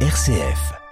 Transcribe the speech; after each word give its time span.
RCF. 0.00 0.85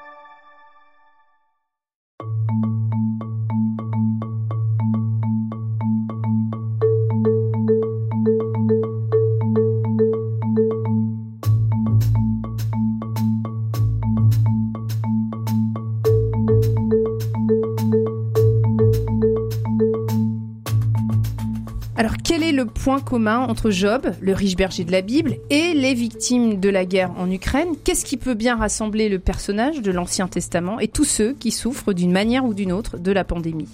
Point 22.74 23.00
commun 23.00 23.38
entre 23.38 23.70
Job, 23.70 24.12
le 24.20 24.32
riche 24.32 24.56
berger 24.56 24.84
de 24.84 24.92
la 24.92 25.00
Bible, 25.00 25.36
et 25.50 25.72
les 25.74 25.94
victimes 25.94 26.60
de 26.60 26.68
la 26.68 26.84
guerre 26.84 27.12
en 27.16 27.30
Ukraine 27.30 27.68
Qu'est-ce 27.84 28.04
qui 28.04 28.16
peut 28.16 28.34
bien 28.34 28.56
rassembler 28.56 29.08
le 29.08 29.18
personnage 29.18 29.80
de 29.80 29.90
l'Ancien 29.90 30.28
Testament 30.28 30.80
et 30.80 30.88
tous 30.88 31.04
ceux 31.04 31.32
qui 31.32 31.50
souffrent 31.50 31.92
d'une 31.92 32.12
manière 32.12 32.44
ou 32.44 32.54
d'une 32.54 32.72
autre 32.72 32.98
de 32.98 33.12
la 33.12 33.24
pandémie? 33.24 33.68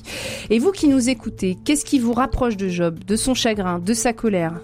Et 0.50 0.58
vous 0.58 0.72
qui 0.72 0.88
nous 0.88 1.08
écoutez, 1.08 1.56
qu'est-ce 1.64 1.84
qui 1.84 1.98
vous 1.98 2.12
rapproche 2.12 2.56
de 2.56 2.68
Job, 2.68 2.98
de 3.06 3.16
son 3.16 3.34
chagrin, 3.34 3.78
de 3.78 3.94
sa 3.94 4.12
colère? 4.12 4.54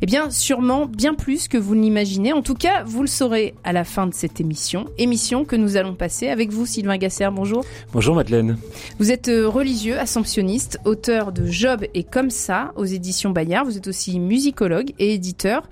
Eh 0.00 0.06
bien, 0.06 0.30
sûrement 0.30 0.86
bien 0.86 1.14
plus 1.14 1.48
que 1.48 1.58
vous 1.58 1.74
ne 1.74 1.82
l'imaginez. 1.82 2.32
En 2.32 2.42
tout 2.42 2.54
cas, 2.54 2.82
vous 2.84 3.02
le 3.02 3.08
saurez 3.08 3.54
à 3.64 3.72
la 3.72 3.84
fin 3.84 4.06
de 4.06 4.14
cette 4.14 4.40
émission, 4.40 4.86
émission 4.98 5.44
que 5.44 5.56
nous 5.56 5.76
allons 5.76 5.94
passer 5.94 6.28
avec 6.28 6.50
vous, 6.50 6.66
Sylvain 6.66 6.96
Gasser. 6.96 7.28
Bonjour. 7.32 7.64
Bonjour 7.92 8.14
Madeleine. 8.14 8.56
Vous 8.98 9.10
êtes 9.10 9.28
euh, 9.28 9.48
religieux, 9.48 9.98
assomptionniste, 9.98 10.78
auteur 10.84 11.32
de 11.32 11.46
Job 11.46 11.84
et 11.94 12.04
comme 12.04 12.30
ça 12.30 12.72
aux 12.76 12.84
éditions 12.84 13.30
Bayard. 13.30 13.64
Vous 13.64 13.73
êtes 13.76 13.86
aussi 13.88 14.18
musicologue 14.20 14.92
et 14.98 15.14
éditeur. 15.14 15.68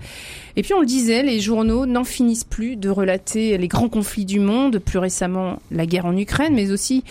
Et 0.55 0.61
puis 0.61 0.73
on 0.73 0.79
le 0.79 0.85
disait, 0.85 1.23
les 1.23 1.39
journaux 1.39 1.85
n'en 1.85 2.03
finissent 2.03 2.43
plus 2.43 2.75
de 2.75 2.89
relater 2.89 3.57
les 3.57 3.67
grands 3.67 3.89
conflits 3.89 4.25
du 4.25 4.39
monde, 4.39 4.79
plus 4.79 4.99
récemment 4.99 5.59
la 5.71 5.85
guerre 5.85 6.05
en 6.05 6.15
Ukraine, 6.15 6.53
mais 6.53 6.71
aussi 6.71 7.03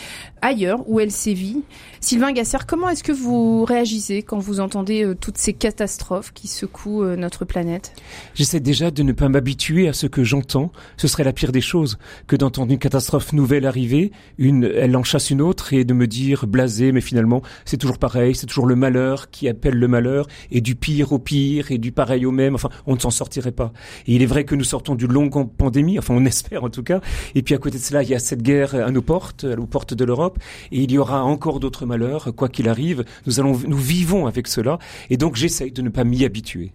ailleurs 0.43 0.83
où 0.89 1.01
elle 1.01 1.11
sévit. 1.11 1.63
Sylvain 2.01 2.33
Gasser, 2.33 2.59
comment 2.67 2.89
est-ce 2.89 3.05
que 3.05 3.13
vous 3.13 3.65
réagissez 3.65 4.23
quand 4.23 4.39
vous 4.39 4.59
entendez 4.59 5.05
euh, 5.05 5.15
toutes 5.15 5.39
ces 5.39 5.53
catastrophes 5.53 6.33
qui 6.33 6.49
secouent 6.49 7.05
euh, 7.05 7.17
notre 7.17 7.45
planète? 7.45 7.95
J'essaie 8.35 8.59
déjà 8.59 8.91
de 8.91 9.05
ne 9.05 9.13
pas 9.13 9.29
m'habituer 9.29 9.89
à 9.89 9.93
ce 9.93 10.09
que 10.09 10.25
j'entends. 10.25 10.73
Ce 10.97 11.07
serait 11.07 11.23
la 11.23 11.33
pire 11.33 11.53
des 11.53 11.61
choses 11.61 11.99
que 12.27 12.35
d'entendre 12.35 12.73
une 12.73 12.81
catastrophe 12.81 13.33
nouvelle 13.33 13.67
arriver, 13.67 14.11
une, 14.37 14.65
elle 14.65 14.97
en 14.97 15.05
chasse 15.05 15.31
une 15.31 15.41
autre 15.41 15.73
et 15.73 15.85
de 15.85 15.95
me 15.95 16.09
dire 16.09 16.49
blasé, 16.49 16.91
mais 16.91 17.01
finalement 17.01 17.43
c'est 17.65 17.77
toujours 17.77 17.99
pareil, 17.99 18.35
c'est 18.35 18.47
toujours 18.47 18.67
le 18.67 18.75
malheur 18.75 19.31
qui 19.31 19.49
appelle 19.49 19.75
le 19.75 19.87
malheur 19.87 20.27
et 20.51 20.61
du 20.61 20.75
pire 20.75 21.13
au 21.13 21.21
pire 21.21 21.71
et 21.71 21.79
du 21.79 21.93
pareil 21.93 22.27
au 22.27 22.33
même. 22.33 22.57
Enfin, 22.57 22.71
on 22.87 22.97
ne 22.97 23.01
s'en 23.01 23.11
sortirait 23.11 23.53
pas. 23.53 23.73
Et 24.09 24.17
il 24.17 24.23
est 24.23 24.27
vrai 24.27 24.45
que 24.45 24.57
nous 24.57 24.65
sortons 24.65 24.97
d'une 24.97 25.13
longue 25.13 25.49
pandémie, 25.57 26.01
enfin 26.01 26.15
on 26.15 26.25
espère 26.27 26.65
en 26.65 26.71
tout 26.71 26.83
cas. 26.83 27.01
Et 27.37 27.43
puis 27.43 27.55
à 27.55 27.59
côté 27.59 27.79
de 27.79 27.83
cela, 27.83 28.03
il 28.03 28.09
y 28.09 28.15
a 28.15 28.19
cette 28.19 28.43
guerre 28.43 28.75
à 28.75 28.91
nos 28.91 29.03
portes, 29.03 29.45
aux 29.45 29.67
portes 29.67 29.95
de 29.95 30.05
l'Europe, 30.05 30.32
et 30.71 30.83
il 30.83 30.93
y 30.93 30.99
aura 30.99 31.23
encore 31.25 31.61
d'autres 31.61 31.87
malheur, 31.87 32.33
quoi 32.37 32.49
qu'il 32.49 32.69
arrive, 32.69 33.05
nous 33.27 33.41
allons, 33.41 33.59
nous 33.67 33.77
vivons 33.77 34.27
avec 34.27 34.49
cela, 34.49 34.79
et 35.11 35.17
donc 35.17 35.37
j'essaye 35.37 35.73
de 35.73 35.83
ne 35.83 35.89
pas 35.89 36.05
m'y 36.05 36.25
habituer. 36.25 36.73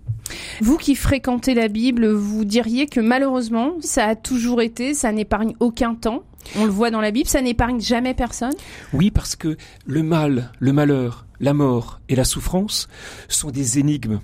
Vous 0.62 0.78
qui 0.78 0.96
fréquentez 0.96 1.54
la 1.54 1.68
Bible, 1.68 2.08
vous 2.08 2.46
diriez 2.46 2.88
que 2.88 3.00
malheureusement, 3.00 3.74
ça 3.80 4.06
a 4.06 4.16
toujours 4.16 4.62
été, 4.62 4.94
ça 4.94 5.12
n'épargne 5.12 5.54
aucun 5.60 5.96
temps. 5.96 6.24
On 6.56 6.66
le 6.66 6.72
voit 6.72 6.92
dans 6.92 7.02
la 7.02 7.12
Bible, 7.12 7.28
ça 7.28 7.42
n'épargne 7.42 7.82
jamais 7.82 8.14
personne. 8.14 8.54
Oui, 8.94 9.12
parce 9.12 9.36
que 9.36 9.58
le 9.86 10.04
mal, 10.04 10.52
le 10.60 10.74
malheur, 10.74 11.27
la 11.40 11.54
mort 11.54 12.00
et 12.10 12.16
la 12.16 12.24
souffrance 12.24 12.88
sont 13.28 13.52
des 13.52 13.80
énigmes 13.80 14.20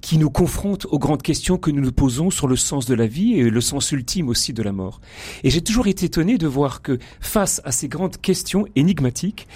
qui 0.00 0.18
nous 0.18 0.30
confrontent 0.30 0.86
aux 0.90 0.98
grandes 0.98 1.22
questions 1.22 1.58
que 1.58 1.70
nous 1.70 1.80
nous 1.80 1.92
posons 1.92 2.30
sur 2.30 2.48
le 2.48 2.56
sens 2.56 2.86
de 2.86 2.94
la 2.94 3.06
vie 3.06 3.34
et 3.34 3.48
le 3.48 3.60
sens 3.60 3.90
ultime 3.92 4.28
aussi 4.28 4.52
de 4.52 4.62
la 4.62 4.72
mort. 4.72 5.00
Et 5.44 5.50
j'ai 5.50 5.62
toujours 5.62 5.86
été 5.86 6.06
étonné 6.06 6.38
de 6.38 6.46
voir 6.46 6.82
que 6.82 6.98
face 7.20 7.60
à 7.64 7.72
ces 7.72 7.88
grandes 7.88 8.18
questions 8.18 8.66
énigmatiques, 8.76 9.48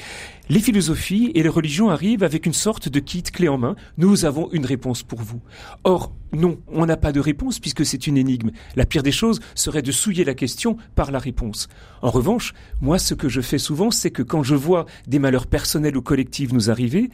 les 0.49 0.61
philosophies 0.61 1.33
et 1.35 1.43
les 1.43 1.49
religions 1.49 1.91
arrivent 1.91 2.23
avec 2.23 2.47
une 2.47 2.53
sorte 2.53 2.89
de 2.89 3.01
kit 3.01 3.23
clé 3.23 3.49
en 3.49 3.59
main. 3.59 3.77
Nous 3.99 4.25
avons 4.25 4.49
une 4.53 4.65
réponse 4.65 5.03
pour 5.03 5.21
vous. 5.21 5.41
Or, 5.85 6.15
non, 6.33 6.61
on 6.69 6.87
n'a 6.87 6.97
pas 6.97 7.13
de 7.13 7.21
réponse 7.21 7.59
puisque 7.59 7.85
c'est 7.85 8.07
une 8.07 8.17
énigme. 8.17 8.51
La 8.77 8.87
pire 8.87 9.03
des 9.03 9.13
choses 9.13 9.41
serait 9.55 9.83
de 9.83 9.93
souiller 9.93 10.25
la 10.25 10.35
question 10.35 10.77
par 10.95 11.11
la 11.11 11.19
réponse. 11.19 11.69
En 12.03 12.11
revanche, 12.11 12.55
moi, 12.81 12.99
ce 12.99 13.15
que 13.15 13.29
je 13.29 13.41
fais 13.41 13.59
souvent, 13.59 13.91
c'est 13.91 14.11
que 14.11 14.23
quand 14.23 14.43
je 14.43 14.55
vois 14.55 14.87
des 15.07 15.19
malheurs 15.19 15.47
personnels 15.47 15.97
ou 15.97 16.03
collectifs 16.03 16.53
nous 16.53 16.71
arriver, 16.71 17.11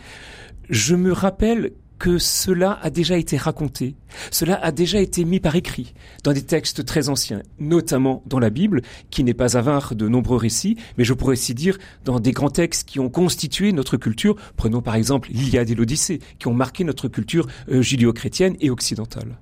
je 0.68 0.94
me 0.94 1.12
rappelle 1.12 1.72
que 2.02 2.18
cela 2.18 2.80
a 2.82 2.90
déjà 2.90 3.16
été 3.16 3.36
raconté, 3.36 3.94
cela 4.32 4.56
a 4.56 4.72
déjà 4.72 5.00
été 5.00 5.24
mis 5.24 5.38
par 5.38 5.54
écrit 5.54 5.94
dans 6.24 6.32
des 6.32 6.42
textes 6.42 6.84
très 6.84 7.08
anciens, 7.08 7.44
notamment 7.60 8.24
dans 8.26 8.40
la 8.40 8.50
Bible, 8.50 8.82
qui 9.10 9.22
n'est 9.22 9.34
pas 9.34 9.56
avare 9.56 9.94
de 9.94 10.08
nombreux 10.08 10.36
récits, 10.36 10.76
mais 10.98 11.04
je 11.04 11.14
pourrais 11.14 11.34
aussi 11.34 11.54
dire 11.54 11.78
dans 12.04 12.18
des 12.18 12.32
grands 12.32 12.50
textes 12.50 12.88
qui 12.88 12.98
ont 12.98 13.08
constitué 13.08 13.72
notre 13.72 13.96
culture. 13.96 14.34
Prenons 14.56 14.82
par 14.82 14.96
exemple 14.96 15.28
l'Iliade 15.30 15.70
et 15.70 15.76
l'Odyssée, 15.76 16.18
qui 16.40 16.48
ont 16.48 16.54
marqué 16.54 16.82
notre 16.82 17.06
culture 17.06 17.46
euh, 17.68 17.82
judéo-chrétienne 17.82 18.56
et 18.58 18.70
occidentale. 18.70 19.38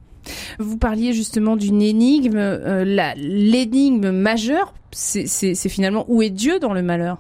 Vous 0.59 0.77
parliez 0.77 1.13
justement 1.13 1.57
d'une 1.57 1.83
énigme. 1.83 2.37
Euh, 2.37 3.15
l'énigme 3.17 4.11
majeure, 4.11 4.75
c'est 4.93 5.69
finalement 5.69 6.05
où 6.09 6.23
est 6.23 6.31
Dieu 6.31 6.59
dans 6.59 6.73
le 6.73 6.83
malheur? 6.83 7.19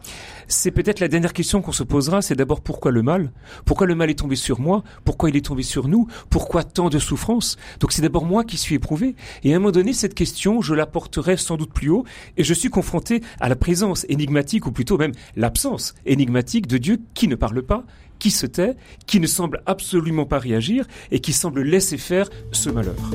C'est 0.48 0.72
peut-être 0.72 0.98
la 0.98 1.06
dernière 1.06 1.32
question 1.32 1.62
qu'on 1.62 1.70
se 1.70 1.84
posera, 1.84 2.22
c'est 2.22 2.34
d'abord 2.34 2.60
pourquoi 2.60 2.90
le 2.90 3.02
mal? 3.02 3.30
Pourquoi 3.64 3.86
le 3.86 3.94
mal 3.94 4.10
est 4.10 4.18
tombé 4.18 4.34
sur 4.34 4.58
moi? 4.58 4.82
Pourquoi 5.04 5.30
il 5.30 5.36
est 5.36 5.46
tombé 5.46 5.62
sur 5.62 5.86
nous? 5.86 6.08
Pourquoi 6.28 6.64
tant 6.64 6.88
de 6.88 6.98
souffrance? 6.98 7.56
Donc 7.78 7.92
c'est 7.92 8.02
d'abord 8.02 8.24
moi 8.24 8.42
qui 8.42 8.56
suis 8.56 8.74
éprouvé. 8.74 9.14
Et 9.44 9.52
à 9.52 9.56
un 9.56 9.60
moment 9.60 9.70
donné, 9.70 9.92
cette 9.92 10.14
question, 10.14 10.60
je 10.60 10.74
la 10.74 10.86
porterai 10.86 11.36
sans 11.36 11.56
doute 11.56 11.72
plus 11.72 11.90
haut, 11.90 12.04
et 12.36 12.42
je 12.42 12.52
suis 12.52 12.68
confronté 12.68 13.22
à 13.38 13.48
la 13.48 13.54
présence 13.54 14.04
énigmatique, 14.08 14.66
ou 14.66 14.72
plutôt 14.72 14.98
même 14.98 15.12
l'absence 15.36 15.94
énigmatique 16.04 16.66
de 16.66 16.78
Dieu 16.78 17.00
qui 17.14 17.28
ne 17.28 17.36
parle 17.36 17.62
pas, 17.62 17.84
qui 18.20 18.30
se 18.30 18.46
tait, 18.46 18.76
qui 19.06 19.18
ne 19.18 19.26
semble 19.26 19.62
absolument 19.66 20.26
pas 20.26 20.38
réagir 20.38 20.86
et 21.10 21.18
qui 21.18 21.32
semble 21.32 21.62
laisser 21.62 21.98
faire 21.98 22.30
ce 22.52 22.70
malheur. 22.70 23.10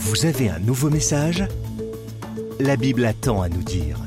Vous 0.00 0.26
avez 0.26 0.48
un 0.48 0.58
nouveau 0.58 0.90
message? 0.90 1.44
La 2.58 2.76
Bible 2.76 3.04
attend 3.04 3.42
à 3.42 3.48
nous 3.48 3.62
dire. 3.62 3.98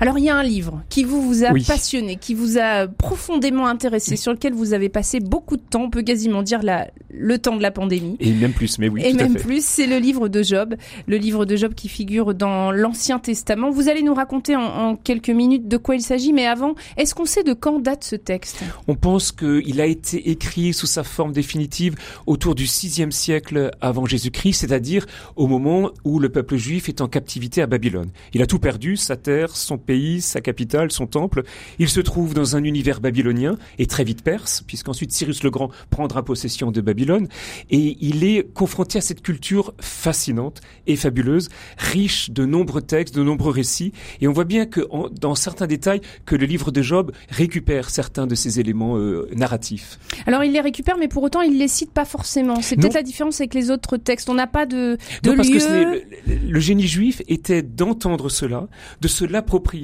Alors 0.00 0.18
il 0.18 0.24
y 0.24 0.30
a 0.30 0.36
un 0.36 0.42
livre 0.42 0.82
qui 0.88 1.04
vous, 1.04 1.22
vous 1.22 1.44
a 1.44 1.52
passionné, 1.66 2.16
qui 2.16 2.34
vous 2.34 2.58
a 2.58 2.86
profondément 2.86 3.66
intéressé, 3.66 4.16
sur 4.16 4.32
lequel 4.32 4.52
vous 4.52 4.74
avez 4.74 4.88
passé 4.88 5.20
beaucoup 5.20 5.56
de 5.56 5.62
temps, 5.62 5.84
on 5.84 5.90
peut 5.90 6.02
quasiment 6.02 6.42
dire 6.42 6.62
la, 6.62 6.88
le 7.10 7.38
temps 7.38 7.56
de 7.56 7.62
la 7.62 7.70
pandémie. 7.70 8.16
Et 8.20 8.32
même 8.32 8.52
plus, 8.52 8.78
mais 8.78 8.88
oui. 8.88 9.02
Et 9.04 9.12
même 9.12 9.36
plus, 9.36 9.64
c'est 9.64 9.86
le 9.86 9.98
livre 9.98 10.28
de 10.28 10.42
Job, 10.42 10.74
le 11.06 11.16
livre 11.16 11.44
de 11.44 11.56
Job 11.56 11.74
qui 11.74 11.88
figure 11.88 12.34
dans 12.34 12.70
l'Ancien 12.70 13.18
Testament. 13.18 13.70
Vous 13.70 13.88
allez 13.88 14.02
nous 14.02 14.14
raconter 14.14 14.56
en, 14.56 14.96
quelques 14.96 15.30
minutes 15.30 15.68
de 15.68 15.76
quoi 15.76 15.94
il 15.94 16.02
s'agit, 16.02 16.32
mais 16.32 16.46
avant, 16.46 16.74
est-ce 16.96 17.14
qu'on 17.14 17.24
sait 17.24 17.42
de 17.42 17.52
quand 17.52 17.80
date 17.80 18.04
ce 18.04 18.16
texte? 18.16 18.62
On 18.88 18.94
pense 18.94 19.32
qu'il 19.32 19.80
a 19.80 19.86
été 19.86 20.30
écrit 20.30 20.72
sous 20.72 20.86
sa 20.86 21.04
forme 21.04 21.32
définitive 21.32 21.94
autour 22.26 22.54
du 22.54 22.64
VIe 22.64 23.10
siècle 23.10 23.70
avant 23.80 24.06
Jésus-Christ, 24.06 24.60
c'est-à-dire 24.60 25.06
au 25.36 25.46
moment 25.46 25.90
où 26.04 26.18
le 26.18 26.28
peuple 26.28 26.56
juif 26.56 26.88
est 26.88 27.00
en 27.00 27.08
captivité 27.08 27.62
à 27.62 27.66
Babylone. 27.66 28.10
Il 28.34 28.42
a 28.42 28.46
tout 28.46 28.58
perdu, 28.58 28.96
sa 28.96 29.16
terre, 29.16 29.56
son 29.56 29.78
pays, 29.86 30.20
sa 30.20 30.40
capitale, 30.40 30.90
son 30.90 31.06
temple. 31.06 31.44
Il 31.78 31.88
se 31.88 32.00
trouve 32.00 32.34
dans 32.34 32.56
un 32.56 32.64
univers 32.64 33.00
babylonien 33.00 33.56
et 33.78 33.86
très 33.86 34.04
vite 34.04 34.22
perse, 34.22 34.62
puisqu'ensuite 34.66 35.12
Cyrus 35.12 35.42
le 35.42 35.50
Grand 35.50 35.70
prendra 35.90 36.24
possession 36.24 36.70
de 36.70 36.80
Babylone 36.80 37.28
et 37.70 37.96
il 38.00 38.24
est 38.24 38.52
confronté 38.52 38.98
à 38.98 39.00
cette 39.00 39.22
culture 39.22 39.74
fascinante 39.80 40.60
et 40.86 40.96
fabuleuse, 40.96 41.48
riche 41.78 42.30
de 42.30 42.44
nombreux 42.44 42.82
textes, 42.82 43.14
de 43.14 43.22
nombreux 43.22 43.52
récits, 43.52 43.92
et 44.20 44.28
on 44.28 44.32
voit 44.32 44.44
bien 44.44 44.66
que 44.66 44.80
dans 45.20 45.34
certains 45.34 45.66
détails 45.66 46.00
que 46.24 46.36
le 46.36 46.46
livre 46.46 46.70
de 46.70 46.82
Job 46.82 47.12
récupère 47.30 47.90
certains 47.90 48.26
de 48.26 48.34
ces 48.34 48.60
éléments 48.60 48.96
euh, 48.98 49.28
narratifs. 49.34 49.98
Alors 50.26 50.44
il 50.44 50.52
les 50.52 50.60
récupère, 50.60 50.96
mais 50.98 51.08
pour 51.08 51.22
autant 51.22 51.42
il 51.42 51.58
les 51.58 51.68
cite 51.68 51.92
pas 51.92 52.04
forcément. 52.04 52.60
C'est 52.60 52.76
peut-être 52.76 52.94
la 52.94 53.02
différence 53.02 53.40
avec 53.40 53.54
les 53.54 53.70
autres 53.70 53.96
textes. 53.96 54.28
On 54.28 54.34
n'a 54.34 54.46
pas 54.46 54.66
de, 54.66 54.98
de 55.22 55.30
non, 55.30 55.36
parce 55.36 55.48
que 55.48 55.54
le, 55.54 56.50
le, 56.50 56.60
génie 56.60 56.86
juif 56.86 57.22
était 57.28 57.62
d'entendre 57.62 58.28
cela, 58.28 58.68
de 59.00 59.08
se 59.08 59.24
l'approprier 59.24 59.75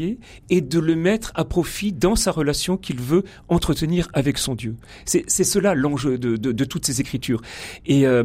et 0.50 0.60
de 0.60 0.78
le 0.78 0.96
mettre 0.96 1.32
à 1.34 1.44
profit 1.44 1.92
dans 1.92 2.16
sa 2.16 2.30
relation 2.30 2.76
qu'il 2.76 3.00
veut 3.00 3.24
entretenir 3.48 4.08
avec 4.12 4.38
son 4.38 4.54
Dieu. 4.54 4.76
C'est 5.04 5.28
cela 5.28 5.74
l'enjeu 5.74 6.18
de, 6.18 6.36
de, 6.36 6.64
toutes 6.64 6.86
ces 6.86 7.00
écritures 7.00 7.42
et 7.86 8.06
euh, 8.06 8.24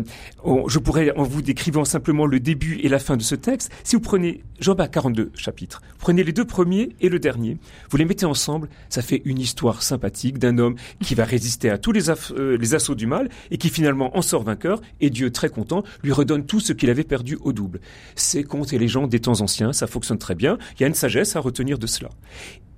je 0.67 0.79
pourrais, 0.79 1.11
en 1.15 1.23
vous 1.23 1.41
décrivant 1.41 1.85
simplement 1.85 2.25
le 2.25 2.39
début 2.39 2.79
et 2.81 2.89
la 2.89 2.99
fin 2.99 3.17
de 3.17 3.23
ce 3.23 3.35
texte, 3.35 3.71
si 3.83 3.95
vous 3.95 4.01
prenez 4.01 4.43
Job 4.59 4.79
a 4.81 4.87
42 4.87 5.31
chapitres, 5.35 5.81
prenez 5.99 6.23
les 6.23 6.31
deux 6.31 6.45
premiers 6.45 6.89
et 7.01 7.09
le 7.09 7.19
dernier, 7.19 7.57
vous 7.89 7.97
les 7.97 8.05
mettez 8.05 8.25
ensemble, 8.25 8.69
ça 8.89 9.01
fait 9.01 9.21
une 9.25 9.39
histoire 9.39 9.83
sympathique 9.83 10.39
d'un 10.39 10.57
homme 10.57 10.75
qui 11.03 11.15
va 11.15 11.25
résister 11.25 11.69
à 11.69 11.77
tous 11.77 11.91
les, 11.91 12.09
euh, 12.09 12.57
les 12.57 12.75
assauts 12.75 12.95
du 12.95 13.07
mal 13.07 13.29
et 13.51 13.57
qui 13.57 13.69
finalement 13.69 14.17
en 14.17 14.21
sort 14.21 14.43
vainqueur, 14.43 14.81
et 14.99 15.09
Dieu, 15.09 15.31
très 15.31 15.49
content, 15.49 15.83
lui 16.03 16.11
redonne 16.11 16.45
tout 16.45 16.59
ce 16.59 16.73
qu'il 16.73 16.89
avait 16.89 17.03
perdu 17.03 17.37
au 17.41 17.53
double. 17.53 17.79
Ces 18.15 18.43
contes 18.43 18.73
et 18.73 18.79
légendes 18.79 19.09
des 19.09 19.19
temps 19.19 19.41
anciens, 19.41 19.73
ça 19.73 19.87
fonctionne 19.87 20.17
très 20.17 20.35
bien, 20.35 20.57
il 20.75 20.81
y 20.81 20.83
a 20.85 20.87
une 20.87 20.93
sagesse 20.93 21.35
à 21.35 21.39
retenir 21.39 21.56
de 21.63 21.87
cela. 21.87 22.09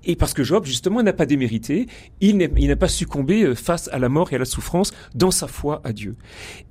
Et 0.06 0.16
parce 0.16 0.34
que 0.34 0.44
Job, 0.44 0.66
justement, 0.66 1.04
n'a 1.04 1.14
pas 1.14 1.26
démérité, 1.26 1.88
il 2.22 2.38
n'a 2.38 2.76
pas 2.76 2.88
succombé 2.88 3.44
euh, 3.44 3.56
face 3.56 3.90
à 3.92 4.00
la 4.00 4.10
mort 4.10 4.32
et 4.32 4.36
à 4.36 4.40
la 4.40 4.46
souffrance 4.46 4.92
dans 5.14 5.32
sa 5.32 5.48
foi 5.48 5.82
à 5.84 5.92
Dieu. 5.92 6.16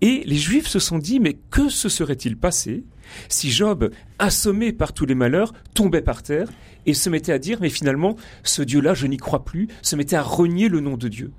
Et 0.00 0.22
les 0.25 0.37
Juifs 0.37 0.66
se 0.66 0.78
sont 0.78 0.99
dit, 0.99 1.20
mais 1.20 1.34
que 1.50 1.69
se 1.69 1.88
serait-il 1.88 2.37
passé 2.37 2.84
si 3.28 3.50
Job, 3.50 3.90
assommé 4.19 4.72
par 4.72 4.93
tous 4.93 5.06
les 5.06 5.14
malheurs, 5.14 5.52
tombait 5.75 6.02
par 6.02 6.22
terre 6.22 6.49
et 6.88 6.94
se 6.94 7.11
mettait 7.11 7.32
à 7.32 7.38
dire, 7.38 7.58
mais 7.61 7.69
finalement, 7.69 8.17
ce 8.43 8.62
Dieu-là, 8.62 8.94
je 8.94 9.06
n'y 9.06 9.19
crois 9.19 9.44
plus, 9.44 9.69
se 9.82 9.94
mettait 9.94 10.17
à 10.17 10.23
renier 10.23 10.69
le 10.69 10.81
nom 10.81 10.96
de 10.96 11.08
Dieu. 11.08 11.32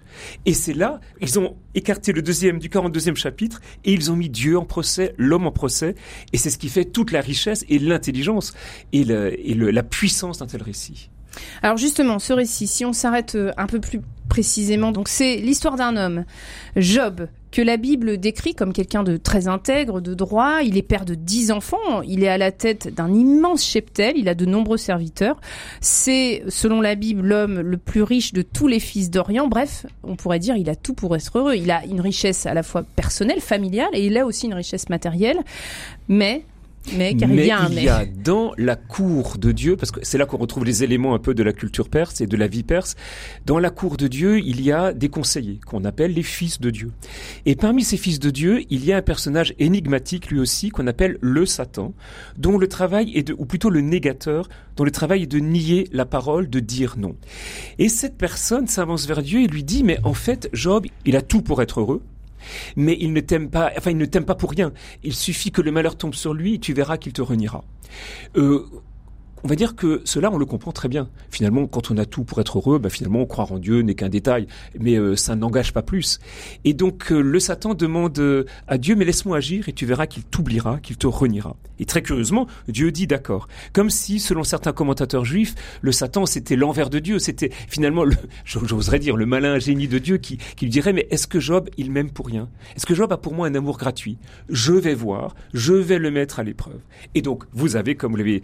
Et 0.46 0.54
c'est 0.54 0.75
là, 0.75 1.00
ils 1.22 1.40
ont 1.40 1.57
écarté 1.74 2.13
le 2.13 2.22
deuxième 2.22 2.60
du 2.60 2.69
42e 2.69 3.16
chapitre 3.16 3.60
et 3.84 3.92
ils 3.92 4.12
ont 4.12 4.16
mis 4.16 4.30
Dieu 4.30 4.60
en 4.60 4.66
procès, 4.66 5.16
l'homme 5.18 5.48
en 5.48 5.51
procès, 5.51 5.96
et 6.34 6.38
c'est 6.38 6.51
ce 6.51 6.60
qui 6.60 6.69
fait 6.69 6.86
toute 6.86 7.12
la 7.12 7.22
richesse 7.22 7.66
et 7.68 7.80
l'intelligence 7.80 8.54
et, 8.94 9.04
la 9.04 9.84
puissance 9.84 10.38
d'un 10.38 10.46
tel 10.46 10.62
récit. 10.62 11.10
Alors 11.62 11.78
justement, 11.78 12.20
ce 12.20 12.34
récit, 12.34 12.68
si 12.68 12.86
on 12.86 12.94
s'arrête 12.94 13.36
euh, 13.36 13.52
un 13.58 13.68
peu 13.68 13.80
plus 13.80 14.02
précisément, 14.30 14.94
c'est 15.06 15.38
l'histoire 15.38 15.76
d'un 15.76 15.98
homme, 15.98 16.26
Job, 16.76 17.28
que 17.52 17.62
la 17.62 17.78
Bible 17.78 18.20
décrit 18.20 18.54
comme 18.54 18.74
quelqu'un 18.74 19.04
de 19.04 19.18
très 19.18 19.48
intègre, 19.48 20.02
de 20.02 20.14
droit. 20.14 20.60
Il 20.64 20.78
est 20.78 20.84
père 20.84 21.06
de 21.06 21.16
dix 21.16 21.52
enfants. 21.52 22.02
Il 22.04 22.24
est 22.24 22.28
à 22.28 22.38
la 22.38 22.52
tête 22.52 22.94
d'un 22.94 23.12
immense 23.12 23.64
cheptel. 23.64 24.18
Il 24.18 24.30
a 24.30 24.36
de 24.36 24.46
nombreux 24.46 24.78
serviteurs. 24.78 25.40
C'est, 25.81 26.44
selon 26.48 26.80
la 26.80 26.94
Bible, 26.96 27.26
l'homme 27.26 27.60
le 27.60 27.78
plus 27.78 28.04
riche 28.04 28.34
de 28.34 28.44
tous 28.44 28.68
les 28.68 28.80
fils 28.80 29.10
d'Orient. 29.10 29.48
Bref, 29.48 29.88
on 30.04 30.16
pourrait 30.16 30.40
dire 30.40 30.56
il 30.58 30.70
a 30.70 30.75
tout 30.75 30.94
pour 30.94 31.16
être 31.16 31.38
heureux. 31.38 31.56
Il 31.56 31.72
a 31.72 31.84
une 31.86 32.02
richesse 32.02 32.46
à 32.46 32.54
la 32.54 32.62
fois 32.62 32.84
personnelle, 32.84 33.42
familiale, 33.42 33.90
et 33.94 34.06
il 34.06 34.18
a 34.18 34.25
aussi 34.25 34.46
une 34.46 34.54
richesse 34.54 34.90
matérielle. 34.90 35.40
Mais 36.08 36.44
mais 36.96 37.16
car 37.16 37.30
il 37.30 37.46
y 37.46 37.52
a 37.52 37.60
un 37.60 37.70
il 37.70 37.84
y 37.84 37.90
a 37.90 38.06
dans 38.06 38.52
la 38.58 38.76
cour 38.76 39.38
de 39.38 39.52
Dieu, 39.52 39.76
parce 39.76 39.92
que 39.92 40.00
c'est 40.04 40.18
là 40.18 40.26
qu'on 40.26 40.38
retrouve 40.38 40.66
les 40.66 40.84
éléments 40.84 41.14
un 41.14 41.20
peu 41.20 41.34
de 41.34 41.44
la 41.44 41.54
culture 41.54 41.90
perse 41.90 42.22
et 42.22 42.28
de 42.28 42.38
la 42.38 42.48
vie 42.48 42.64
perse, 42.64 42.96
dans 43.46 43.60
la 43.60 43.70
cour 43.70 43.98
de 43.98 44.08
Dieu, 44.08 44.40
il 44.40 44.62
y 44.62 44.72
a 44.72 44.94
des 44.94 45.10
conseillers 45.10 45.60
qu'on 45.66 45.86
appelle 45.86 46.14
les 46.14 46.24
fils 46.24 46.60
de 46.60 46.70
Dieu. 46.70 46.92
Et 47.46 47.56
parmi 47.56 47.84
ces 47.84 47.98
fils 47.98 48.20
de 48.20 48.30
Dieu, 48.30 48.64
il 48.70 48.86
y 48.86 48.92
a 48.92 48.98
un 48.98 49.02
personnage 49.02 49.54
énigmatique 49.60 50.30
lui 50.30 50.40
aussi 50.40 50.70
qu'on 50.70 50.88
appelle 50.88 51.18
le 51.22 51.46
Satan, 51.46 51.94
dont 52.38 52.58
le 52.58 52.68
travail 52.68 53.12
est 53.16 53.24
de, 53.24 53.36
ou 53.38 53.46
plutôt 53.46 53.70
le 53.70 53.82
négateur, 53.82 54.50
dont 54.75 54.84
le 54.84 54.92
travail 54.92 55.24
est 55.24 55.28
de 55.28 55.40
nier 55.40 55.88
la 55.92 56.06
parole, 56.06 56.50
de 56.50 56.60
dire 56.60 56.96
non. 56.98 57.16
Et 57.78 57.90
cette 57.90 58.18
personne 58.18 58.68
s'avance 58.68 59.08
vers 59.08 59.22
Dieu 59.22 59.42
et 59.42 59.48
lui 59.48 59.64
dit, 59.64 59.84
mais 59.84 60.00
en 60.04 60.14
fait, 60.14 60.50
Job, 60.54 60.86
il 61.06 61.16
a 61.16 61.22
tout 61.22 61.42
pour 61.42 61.62
être 61.62 61.82
heureux, 61.82 62.02
mais 62.75 62.97
il 63.00 63.13
ne 63.13 63.19
t'aime 63.21 63.50
pas, 63.50 63.71
enfin 63.77 63.91
il 63.91 63.97
ne 63.97 64.06
t'aime 64.06 64.25
pas 64.25 64.36
pour 64.36 64.51
rien. 64.51 64.71
Il 65.03 65.13
suffit 65.13 65.51
que 65.51 65.62
le 65.62 65.71
malheur 65.71 65.97
tombe 65.97 66.15
sur 66.15 66.33
lui 66.33 66.56
et 66.56 66.59
tu 66.59 66.74
verras 66.74 66.97
qu'il 66.97 67.13
te 67.13 67.21
reniera. 67.21 67.63
Euh, 68.38 68.65
on 69.44 69.47
va 69.47 69.56
dire 69.56 69.75
que 69.75 70.01
cela, 70.06 70.31
on 70.31 70.38
le 70.38 70.45
comprend 70.45 70.71
très 70.71 70.89
bien. 70.89 71.09
Finalement, 71.30 71.65
quand 71.68 71.91
on 71.91 71.97
a 71.97 72.06
tout 72.06 72.24
pour 72.24 72.39
être 72.41 72.57
heureux, 72.57 72.80
bah 72.80 72.89
finalement, 72.89 73.25
croire 73.25 73.51
en 73.51 73.59
Dieu 73.59 73.81
n'est 73.81 73.95
qu'un 73.95 74.09
détail, 74.09 74.47
mais 74.80 74.95
euh, 74.95 75.15
ça 75.15 75.36
n'engage 75.36 75.74
pas 75.74 75.81
plus. 75.81 76.19
Et 76.65 76.74
donc, 76.74 77.12
euh, 77.12 77.21
le 77.21 77.39
Satan 77.39 77.74
demande 77.74 78.18
euh, 78.19 78.45
à 78.68 78.77
Dieu, 78.77 78.95
mais 78.95 79.06
laisse-moi 79.06 79.38
agir 79.38 79.69
et 79.69 79.74
tu 79.74 79.86
verras 79.86 80.07
qu'il 80.07 80.24
t'oubliera, 80.24 80.80
qu'il 80.80 80.97
te 80.97 81.07
reniera. 81.07 81.56
Et 81.80 81.86
très 81.86 82.01
curieusement, 82.01 82.47
Dieu 82.68 82.91
dit 82.91 83.07
d'accord. 83.07 83.47
Comme 83.71 83.89
si, 83.89 84.19
selon 84.19 84.44
certains 84.44 84.74
commentateurs 84.74 85.24
juifs, 85.24 85.56
le 85.81 85.94
Satan, 85.94 86.25
c'était 86.25 86.57
l'envers 86.57 86.89
de 86.89 87.00
Dieu. 87.00 87.19
C'était 87.19 87.51
finalement, 87.69 88.03
j'oserais 88.45 89.00
dire, 89.00 89.15
le 89.15 89.25
malin 89.25 89.59
génie 89.59 89.88
de 89.88 90.00
Dieu 90.00 90.18
qui, 90.18 90.38
qui 90.57 90.65
lui 90.65 90.71
dirait, 90.71 90.91
mais 90.91 91.07
est-ce 91.12 91.27
que 91.27 91.39
Job, 91.39 91.69
il 91.77 91.91
m'aime 91.91 92.12
pour 92.12 92.27
rien? 92.27 92.50
Est-ce 92.75 92.86
que 92.86 92.95
Job 92.95 93.12
a 93.13 93.18
pour 93.18 93.33
moi 93.33 93.47
un 93.47 93.56
amour 93.56 93.77
gratuit? 93.77 94.18
Je 94.50 94.74
vais 94.74 94.95
voir, 94.95 95.36
je 95.53 95.74
vais 95.74 96.00
le 96.00 96.12
mettre 96.12 96.39
à 96.39 96.44
l'épreuve. 96.44 96.80
Et 97.15 97.21
donc, 97.21 97.45
vous 97.53 97.77
avez, 97.77 97.95
comme 97.95 98.12
vous 98.12 98.18
l'avez 98.18 98.41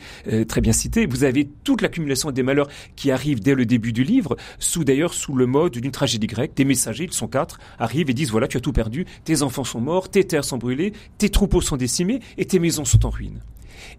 très 0.47 0.61
bien 0.61 0.71
cité, 0.71 0.84
vous 1.09 1.23
avez 1.23 1.47
toute 1.63 1.81
l'accumulation 1.81 2.31
des 2.31 2.43
malheurs 2.43 2.69
qui 2.95 3.11
arrivent 3.11 3.41
dès 3.41 3.55
le 3.55 3.65
début 3.65 3.93
du 3.93 4.03
livre, 4.03 4.35
sous 4.59 4.83
d'ailleurs 4.83 5.13
sous 5.13 5.35
le 5.35 5.45
mode 5.45 5.73
d'une 5.73 5.91
tragédie 5.91 6.27
grecque. 6.27 6.53
Des 6.55 6.65
messagers, 6.65 7.05
ils 7.05 7.13
sont 7.13 7.27
quatre, 7.27 7.59
arrivent 7.79 8.09
et 8.09 8.13
disent 8.13 8.31
voilà, 8.31 8.47
tu 8.47 8.57
as 8.57 8.61
tout 8.61 8.73
perdu, 8.73 9.05
tes 9.23 9.41
enfants 9.41 9.63
sont 9.63 9.81
morts, 9.81 10.09
tes 10.09 10.23
terres 10.23 10.45
sont 10.45 10.57
brûlées, 10.57 10.93
tes 11.17 11.29
troupeaux 11.29 11.61
sont 11.61 11.77
décimés 11.77 12.19
et 12.37 12.45
tes 12.45 12.59
maisons 12.59 12.85
sont 12.85 13.05
en 13.05 13.09
ruine. 13.09 13.41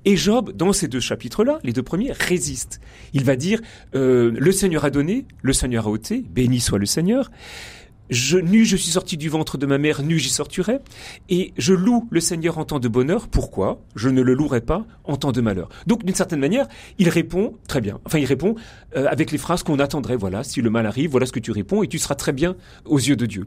Et 0.04 0.16
Job, 0.16 0.52
dans 0.52 0.72
ces 0.72 0.88
deux 0.88 1.00
chapitres-là, 1.00 1.58
les 1.62 1.72
deux 1.72 1.82
premiers, 1.82 2.12
résiste. 2.12 2.80
Il 3.12 3.24
va 3.24 3.36
dire 3.36 3.60
euh, 3.94 4.32
le 4.36 4.52
Seigneur 4.52 4.84
a 4.84 4.90
donné, 4.90 5.26
le 5.42 5.52
Seigneur 5.52 5.86
a 5.86 5.90
ôté, 5.90 6.24
béni 6.28 6.60
soit 6.60 6.78
le 6.78 6.86
Seigneur. 6.86 7.30
Nu 8.10 8.64
je 8.64 8.76
suis 8.76 8.90
sorti 8.90 9.16
du 9.16 9.28
ventre 9.28 9.58
de 9.58 9.66
ma 9.66 9.78
mère, 9.78 10.02
nu 10.02 10.18
j'y 10.18 10.28
sortirai. 10.28 10.78
Et 11.28 11.52
je 11.56 11.74
loue 11.74 12.06
le 12.10 12.20
Seigneur 12.20 12.58
en 12.58 12.64
temps 12.64 12.78
de 12.78 12.88
bonheur. 12.88 13.28
Pourquoi? 13.28 13.80
Je 13.94 14.08
ne 14.08 14.22
le 14.22 14.34
louerai 14.34 14.60
pas 14.60 14.84
en 15.04 15.16
temps 15.16 15.32
de 15.32 15.40
malheur. 15.40 15.68
Donc, 15.86 16.04
d'une 16.04 16.14
certaine 16.14 16.40
manière, 16.40 16.66
il 16.98 17.08
répond 17.08 17.54
très 17.68 17.80
bien. 17.80 18.00
Enfin, 18.04 18.18
il 18.18 18.26
répond 18.26 18.54
euh, 18.96 19.06
avec 19.08 19.32
les 19.32 19.38
phrases 19.38 19.62
qu'on 19.62 19.78
attendrait. 19.78 20.16
Voilà, 20.16 20.44
si 20.44 20.62
le 20.62 20.70
mal 20.70 20.86
arrive, 20.86 21.10
voilà 21.10 21.26
ce 21.26 21.32
que 21.32 21.40
tu 21.40 21.50
réponds, 21.50 21.82
et 21.82 21.88
tu 21.88 21.98
seras 21.98 22.14
très 22.14 22.32
bien 22.32 22.56
aux 22.84 22.98
yeux 22.98 23.16
de 23.16 23.26
Dieu. 23.26 23.46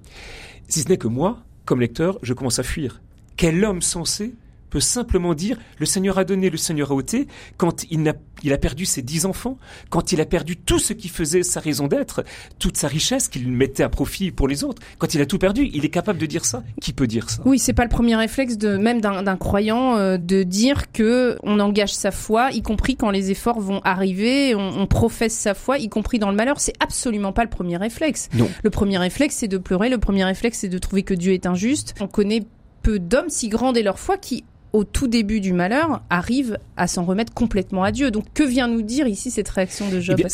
Si 0.68 0.82
ce 0.82 0.90
n'est 0.90 0.98
que 0.98 1.08
moi, 1.08 1.40
comme 1.66 1.80
lecteur, 1.80 2.20
je 2.22 2.34
commence 2.34 2.60
à 2.60 2.64
fuir. 2.64 3.02
Quel 3.38 3.64
homme 3.64 3.82
sensé 3.82 4.34
peut 4.70 4.80
simplement 4.80 5.34
dire 5.34 5.58
le 5.78 5.86
Seigneur 5.86 6.18
a 6.18 6.24
donné, 6.24 6.50
le 6.50 6.58
Seigneur 6.58 6.92
a 6.92 6.96
ôté, 6.96 7.28
quand 7.58 7.86
il 7.90 8.08
a, 8.08 8.14
il 8.44 8.54
a 8.54 8.58
perdu 8.58 8.86
ses 8.86 9.02
dix 9.02 9.26
enfants, 9.26 9.58
quand 9.90 10.12
il 10.12 10.22
a 10.22 10.26
perdu 10.26 10.58
tout 10.58 10.80
ce 10.80 10.94
qui 10.94 11.10
faisait 11.10 11.44
sa 11.44 11.60
raison 11.60 11.88
d'être, 11.88 12.24
toute 12.60 12.78
sa 12.78 12.88
richesse 12.88 13.28
qu'il 13.28 13.50
mettait 13.52 13.84
à 13.84 13.90
profit 13.90 14.32
pour 14.32 14.48
les 14.48 14.64
autres, 14.64 14.82
quand 14.98 15.14
il 15.14 15.22
a 15.22 15.26
tout 15.26 15.40
perdu, 15.40 15.70
il 15.74 15.86
est 15.86 15.90
capable 15.90 16.20
de 16.20 16.26
dire 16.26 16.46
ça. 16.46 16.64
Qui 16.82 16.94
peut 16.94 17.08
dire 17.08 17.30
ça? 17.30 17.42
Oui, 17.46 17.60
c'est 17.60 17.74
pas 17.74 17.84
le 17.84 17.90
premier 17.90 18.16
réflexe 18.16 18.58
de 18.58 18.78
même 18.78 19.02
d'un 19.02 19.38
croyant 19.38 19.98
euh, 19.98 20.18
de 20.18 20.44
dire 20.44 20.92
que 20.92 21.38
on 21.44 21.60
engage 21.60 21.94
sa 21.94 22.12
foi, 22.12 22.52
y 22.52 22.62
compris 22.62 22.96
quand 22.96 23.12
les 23.12 23.32
efforts 23.32 23.60
vont 23.60 23.82
arriver, 23.84 24.56
on, 24.56 24.80
on 24.80 24.88
professe 24.88 25.34
sa 25.34 25.54
foi, 25.54 25.80
y 25.80 25.90
compris 25.90 26.20
dans 26.20 26.30
le 26.30 26.36
malheur. 26.36 26.60
C'est 26.60 26.74
absolument 26.80 27.34
pas 27.34 27.44
le 27.44 27.50
premier 27.50 27.78
réflexe. 27.78 28.30
Non. 28.34 28.50
Le 28.64 28.70
premier 28.70 28.98
réflexe, 28.98 29.36
c'est 29.38 29.48
de 29.48 29.58
pleurer. 29.58 29.90
Le 29.90 29.98
premier 29.98 30.24
réflexe, 30.24 30.60
c'est 30.60 30.70
de 30.70 30.78
trouver 30.78 31.04
que 31.04 31.14
Dieu 31.14 31.34
est 31.34 31.46
injuste. 31.46 31.96
On 32.00 32.08
connaît 32.08 32.44
peu 32.82 33.00
d'hommes 33.00 33.30
si 33.30 33.50
grands 33.50 33.74
est 33.74 33.84
leur 33.84 34.00
foi 34.00 34.18
qui 34.18 34.44
au 34.74 34.84
tout 34.84 35.08
début 35.08 35.40
du 35.40 35.54
malheur, 35.54 36.02
arrive 36.10 36.58
à 36.78 36.88
s'en 36.88 37.04
remettre 37.04 37.34
complètement 37.34 37.84
à 37.84 37.92
Dieu. 37.92 38.12
Donc 38.12 38.26
que 38.34 38.44
vient 38.44 38.68
nous 38.68 38.82
dire 38.82 39.08
ici 39.08 39.32
cette 39.32 39.50
réaction 39.50 39.90
de 39.90 40.00
Job 40.00 40.20
eh 40.20 40.30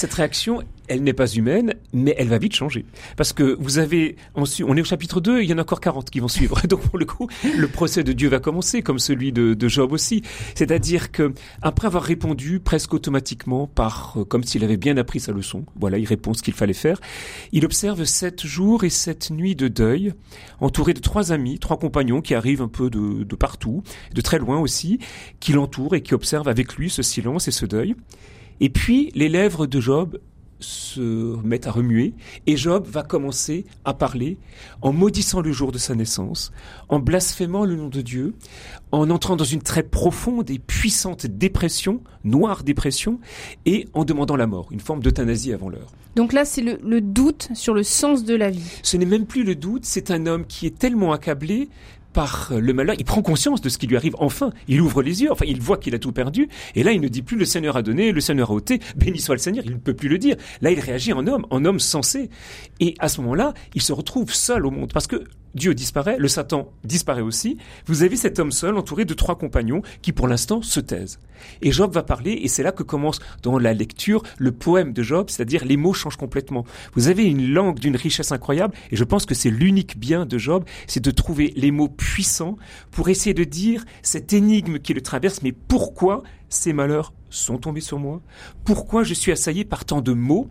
elle 0.87 1.03
n'est 1.03 1.13
pas 1.13 1.27
humaine, 1.27 1.73
mais 1.93 2.15
elle 2.17 2.27
va 2.27 2.37
vite 2.37 2.53
changer. 2.53 2.85
Parce 3.17 3.33
que 3.33 3.55
vous 3.59 3.79
avez, 3.79 4.15
on 4.35 4.45
est 4.45 4.81
au 4.81 4.85
chapitre 4.85 5.21
2, 5.21 5.41
il 5.41 5.49
y 5.49 5.53
en 5.53 5.57
a 5.57 5.61
encore 5.61 5.81
40 5.81 6.09
qui 6.09 6.19
vont 6.19 6.27
suivre. 6.27 6.61
Donc 6.67 6.81
pour 6.81 6.97
le 6.97 7.05
coup, 7.05 7.27
le 7.57 7.67
procès 7.67 8.03
de 8.03 8.13
Dieu 8.13 8.29
va 8.29 8.39
commencer, 8.39 8.81
comme 8.81 8.99
celui 8.99 9.31
de, 9.31 9.67
Job 9.67 9.93
aussi. 9.93 10.21
C'est-à-dire 10.53 11.11
que 11.11 11.33
après 11.63 11.87
avoir 11.87 12.03
répondu 12.03 12.59
presque 12.59 12.93
automatiquement 12.93 13.65
par, 13.65 14.13
euh, 14.17 14.23
comme 14.23 14.43
s'il 14.43 14.63
avait 14.63 14.77
bien 14.77 14.95
appris 14.97 15.19
sa 15.19 15.31
leçon, 15.31 15.65
voilà, 15.75 15.97
il 15.97 16.05
répond 16.05 16.35
ce 16.35 16.43
qu'il 16.43 16.53
fallait 16.53 16.73
faire, 16.73 17.01
il 17.51 17.65
observe 17.65 18.03
sept 18.05 18.45
jours 18.45 18.83
et 18.83 18.91
sept 18.91 19.31
nuits 19.31 19.55
de 19.55 19.67
deuil, 19.67 20.13
entouré 20.61 20.93
de 20.93 20.99
trois 20.99 21.31
amis, 21.31 21.57
trois 21.57 21.77
compagnons 21.77 22.21
qui 22.21 22.35
arrivent 22.35 22.61
un 22.61 22.67
peu 22.67 22.91
de, 22.91 23.23
de 23.23 23.35
partout, 23.35 23.81
de 24.13 24.21
très 24.21 24.37
loin 24.37 24.59
aussi, 24.59 24.99
qui 25.39 25.53
l'entourent 25.53 25.95
et 25.95 26.01
qui 26.01 26.13
observent 26.13 26.47
avec 26.47 26.75
lui 26.75 26.91
ce 26.91 27.01
silence 27.01 27.47
et 27.47 27.51
ce 27.51 27.65
deuil. 27.65 27.95
Et 28.59 28.69
puis, 28.69 29.11
les 29.15 29.29
lèvres 29.29 29.67
de 29.67 29.79
Job 29.81 30.19
se 30.65 31.35
met 31.43 31.67
à 31.67 31.71
remuer 31.71 32.13
et 32.47 32.57
Job 32.57 32.87
va 32.87 33.03
commencer 33.03 33.65
à 33.85 33.93
parler 33.93 34.37
en 34.81 34.91
maudissant 34.91 35.41
le 35.41 35.51
jour 35.51 35.71
de 35.71 35.77
sa 35.77 35.95
naissance, 35.95 36.51
en 36.89 36.99
blasphémant 36.99 37.65
le 37.65 37.75
nom 37.75 37.87
de 37.87 38.01
Dieu, 38.01 38.33
en 38.91 39.09
entrant 39.09 39.35
dans 39.35 39.43
une 39.43 39.61
très 39.61 39.83
profonde 39.83 40.49
et 40.49 40.59
puissante 40.59 41.25
dépression, 41.25 42.01
noire 42.23 42.63
dépression, 42.63 43.19
et 43.65 43.87
en 43.93 44.05
demandant 44.05 44.35
la 44.35 44.47
mort, 44.47 44.67
une 44.71 44.79
forme 44.79 45.01
d'euthanasie 45.01 45.53
avant 45.53 45.69
l'heure. 45.69 45.91
Donc 46.15 46.31
là, 46.31 46.45
c'est 46.45 46.61
le, 46.61 46.79
le, 46.81 47.01
doute 47.01 47.49
sur 47.53 47.73
le 47.73 47.83
sens 47.83 48.23
de 48.23 48.35
la 48.35 48.49
vie. 48.49 48.79
Ce 48.83 48.95
n'est 48.95 49.05
même 49.05 49.25
plus 49.25 49.43
le 49.43 49.55
doute, 49.55 49.83
c'est 49.85 50.11
un 50.11 50.25
homme 50.25 50.45
qui 50.45 50.65
est 50.65 50.77
tellement 50.77 51.11
accablé 51.11 51.69
par 52.15 52.53
le 52.57 52.73
malheur, 52.73 52.95
il 52.97 53.03
prend 53.03 53.21
conscience 53.21 53.59
de 53.59 53.67
ce 53.67 53.77
qui 53.77 53.87
lui 53.87 53.97
arrive 53.97 54.15
enfin, 54.19 54.51
il 54.69 54.79
ouvre 54.79 55.03
les 55.03 55.21
yeux, 55.21 55.31
enfin 55.33 55.43
il 55.45 55.59
voit 55.59 55.75
qu'il 55.75 55.93
a 55.95 55.99
tout 55.99 56.13
perdu, 56.13 56.47
et 56.73 56.81
là 56.81 56.93
il 56.93 57.01
ne 57.01 57.09
dit 57.09 57.21
plus 57.21 57.37
le 57.37 57.43
Seigneur 57.43 57.75
a 57.75 57.81
donné, 57.81 58.13
le 58.13 58.21
Seigneur 58.21 58.51
a 58.51 58.53
ôté, 58.53 58.79
béni 58.95 59.19
soit 59.19 59.35
le 59.35 59.39
Seigneur, 59.39 59.65
il 59.65 59.73
ne 59.73 59.77
peut 59.77 59.93
plus 59.93 60.07
le 60.07 60.17
dire. 60.17 60.37
Là 60.61 60.71
il 60.71 60.79
réagit 60.79 61.11
en 61.11 61.27
homme, 61.27 61.45
en 61.49 61.65
homme 61.65 61.79
sensé. 61.79 62.29
Et 62.79 62.95
à 62.99 63.09
ce 63.09 63.19
moment-là, 63.19 63.53
il 63.73 63.81
se 63.81 63.91
retrouve 63.91 64.33
seul 64.33 64.65
au 64.65 64.71
monde, 64.71 64.93
parce 64.93 65.07
que 65.07 65.25
Dieu 65.55 65.73
disparaît, 65.73 66.17
le 66.19 66.27
Satan 66.27 66.71
disparaît 66.83 67.21
aussi. 67.21 67.57
Vous 67.85 68.03
avez 68.03 68.17
cet 68.17 68.39
homme 68.39 68.51
seul 68.51 68.77
entouré 68.77 69.05
de 69.05 69.13
trois 69.13 69.37
compagnons 69.37 69.81
qui 70.01 70.11
pour 70.11 70.27
l'instant 70.27 70.61
se 70.61 70.81
taisent. 70.81 71.19
Et 71.61 71.71
Job 71.71 71.93
va 71.93 72.03
parler 72.03 72.39
et 72.43 72.47
c'est 72.47 72.63
là 72.63 72.71
que 72.71 72.83
commence 72.83 73.19
dans 73.41 73.57
la 73.57 73.73
lecture 73.73 74.21
le 74.37 74.51
poème 74.51 74.93
de 74.93 75.01
Job, 75.01 75.29
c'est-à-dire 75.29 75.65
les 75.65 75.77
mots 75.77 75.93
changent 75.93 76.17
complètement. 76.17 76.65
Vous 76.93 77.07
avez 77.07 77.23
une 77.23 77.47
langue 77.47 77.79
d'une 77.79 77.95
richesse 77.95 78.31
incroyable 78.31 78.73
et 78.91 78.95
je 78.95 79.03
pense 79.03 79.25
que 79.25 79.35
c'est 79.35 79.49
l'unique 79.49 79.97
bien 79.97 80.25
de 80.25 80.37
Job, 80.37 80.65
c'est 80.87 81.03
de 81.03 81.11
trouver 81.11 81.53
les 81.55 81.71
mots 81.71 81.89
puissants 81.89 82.57
pour 82.91 83.09
essayer 83.09 83.33
de 83.33 83.43
dire 83.43 83.85
cette 84.01 84.33
énigme 84.33 84.79
qui 84.79 84.93
le 84.93 85.01
traverse, 85.01 85.41
mais 85.41 85.53
pourquoi 85.53 86.23
ces 86.55 86.73
malheurs 86.73 87.13
sont 87.29 87.57
tombés 87.57 87.81
sur 87.81 87.99
moi 87.99 88.21
Pourquoi 88.63 89.03
je 89.03 89.13
suis 89.13 89.31
assailli 89.31 89.65
par 89.65 89.85
tant 89.85 90.01
de 90.01 90.13
mots 90.13 90.47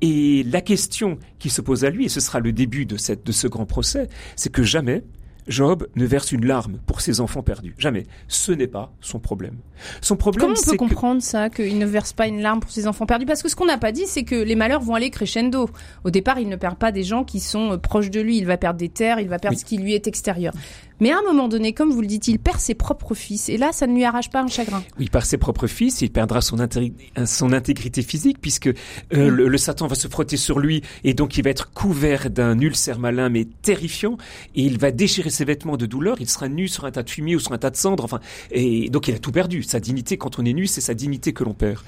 Et 0.00 0.44
la 0.44 0.60
question 0.60 1.18
qui 1.38 1.50
se 1.50 1.60
pose 1.60 1.84
à 1.84 1.90
lui, 1.90 2.06
et 2.06 2.08
ce 2.08 2.20
sera 2.20 2.40
le 2.40 2.52
début 2.52 2.86
de, 2.86 2.96
cette, 2.96 3.24
de 3.24 3.32
ce 3.32 3.46
grand 3.46 3.66
procès, 3.66 4.08
c'est 4.36 4.50
que 4.50 4.62
jamais, 4.62 5.04
Job 5.48 5.88
ne 5.96 6.06
verse 6.06 6.30
une 6.30 6.46
larme 6.46 6.78
pour 6.86 7.00
ses 7.00 7.20
enfants 7.20 7.42
perdus. 7.42 7.74
Jamais. 7.76 8.06
Ce 8.28 8.52
n'est 8.52 8.68
pas 8.68 8.92
son 9.00 9.18
problème. 9.18 9.56
Son 10.00 10.16
problème, 10.16 10.40
Comment 10.40 10.54
on 10.60 10.64
peut 10.64 10.70
que... 10.72 10.76
comprendre 10.76 11.20
ça, 11.20 11.50
qu'il 11.50 11.78
ne 11.78 11.86
verse 11.86 12.12
pas 12.12 12.28
une 12.28 12.40
larme 12.40 12.60
pour 12.60 12.70
ses 12.70 12.86
enfants 12.86 13.06
perdus? 13.06 13.26
Parce 13.26 13.42
que 13.42 13.48
ce 13.48 13.56
qu'on 13.56 13.66
n'a 13.66 13.78
pas 13.78 13.90
dit, 13.90 14.04
c'est 14.06 14.22
que 14.22 14.36
les 14.36 14.54
malheurs 14.54 14.82
vont 14.82 14.94
aller 14.94 15.10
crescendo. 15.10 15.68
Au 16.04 16.10
départ, 16.10 16.38
il 16.38 16.48
ne 16.48 16.54
perd 16.54 16.76
pas 16.76 16.92
des 16.92 17.02
gens 17.02 17.24
qui 17.24 17.40
sont 17.40 17.72
euh, 17.72 17.76
proches 17.76 18.10
de 18.10 18.20
lui. 18.20 18.38
Il 18.38 18.46
va 18.46 18.56
perdre 18.56 18.78
des 18.78 18.88
terres, 18.88 19.18
il 19.18 19.28
va 19.28 19.40
perdre 19.40 19.56
Oui. 19.56 19.60
ce 19.60 19.64
qui 19.64 19.78
lui 19.78 19.94
est 19.94 20.06
extérieur. 20.06 20.54
Mais 21.02 21.10
à 21.10 21.18
un 21.18 21.22
moment 21.22 21.48
donné, 21.48 21.72
comme 21.72 21.90
vous 21.90 22.00
le 22.00 22.06
dites, 22.06 22.28
il 22.28 22.38
perd 22.38 22.60
ses 22.60 22.74
propres 22.76 23.16
fils. 23.16 23.48
Et 23.48 23.56
là, 23.56 23.72
ça 23.72 23.88
ne 23.88 23.94
lui 23.94 24.04
arrache 24.04 24.30
pas 24.30 24.40
un 24.40 24.46
chagrin. 24.46 24.84
Oui, 25.00 25.08
par 25.08 25.26
ses 25.26 25.36
propres 25.36 25.66
fils, 25.66 26.00
il 26.00 26.12
perdra 26.12 26.40
son, 26.40 26.58
intégri- 26.58 26.92
son 27.26 27.52
intégrité 27.52 28.02
physique 28.02 28.38
puisque 28.40 28.68
euh, 28.68 28.72
le, 29.10 29.48
le 29.48 29.58
Satan 29.58 29.88
va 29.88 29.96
se 29.96 30.06
frotter 30.06 30.36
sur 30.36 30.60
lui 30.60 30.80
et 31.02 31.12
donc 31.12 31.36
il 31.36 31.42
va 31.42 31.50
être 31.50 31.72
couvert 31.72 32.30
d'un 32.30 32.56
ulcère 32.60 33.00
malin 33.00 33.30
mais 33.30 33.46
terrifiant 33.62 34.16
et 34.54 34.62
il 34.62 34.78
va 34.78 34.92
déchirer 34.92 35.30
ses 35.30 35.44
vêtements 35.44 35.76
de 35.76 35.86
douleur. 35.86 36.18
Il 36.20 36.28
sera 36.30 36.48
nu 36.48 36.68
sur 36.68 36.84
un 36.84 36.92
tas 36.92 37.02
de 37.02 37.10
fumier 37.10 37.34
ou 37.34 37.40
sur 37.40 37.50
un 37.50 37.58
tas 37.58 37.70
de 37.70 37.76
cendres. 37.76 38.04
Enfin, 38.04 38.20
et 38.52 38.88
donc 38.88 39.08
il 39.08 39.14
a 39.16 39.18
tout 39.18 39.32
perdu. 39.32 39.64
Sa 39.64 39.80
dignité, 39.80 40.16
quand 40.16 40.38
on 40.38 40.44
est 40.44 40.52
nu, 40.52 40.68
c'est 40.68 40.80
sa 40.80 40.94
dignité 40.94 41.32
que 41.32 41.42
l'on 41.42 41.54
perd. 41.54 41.80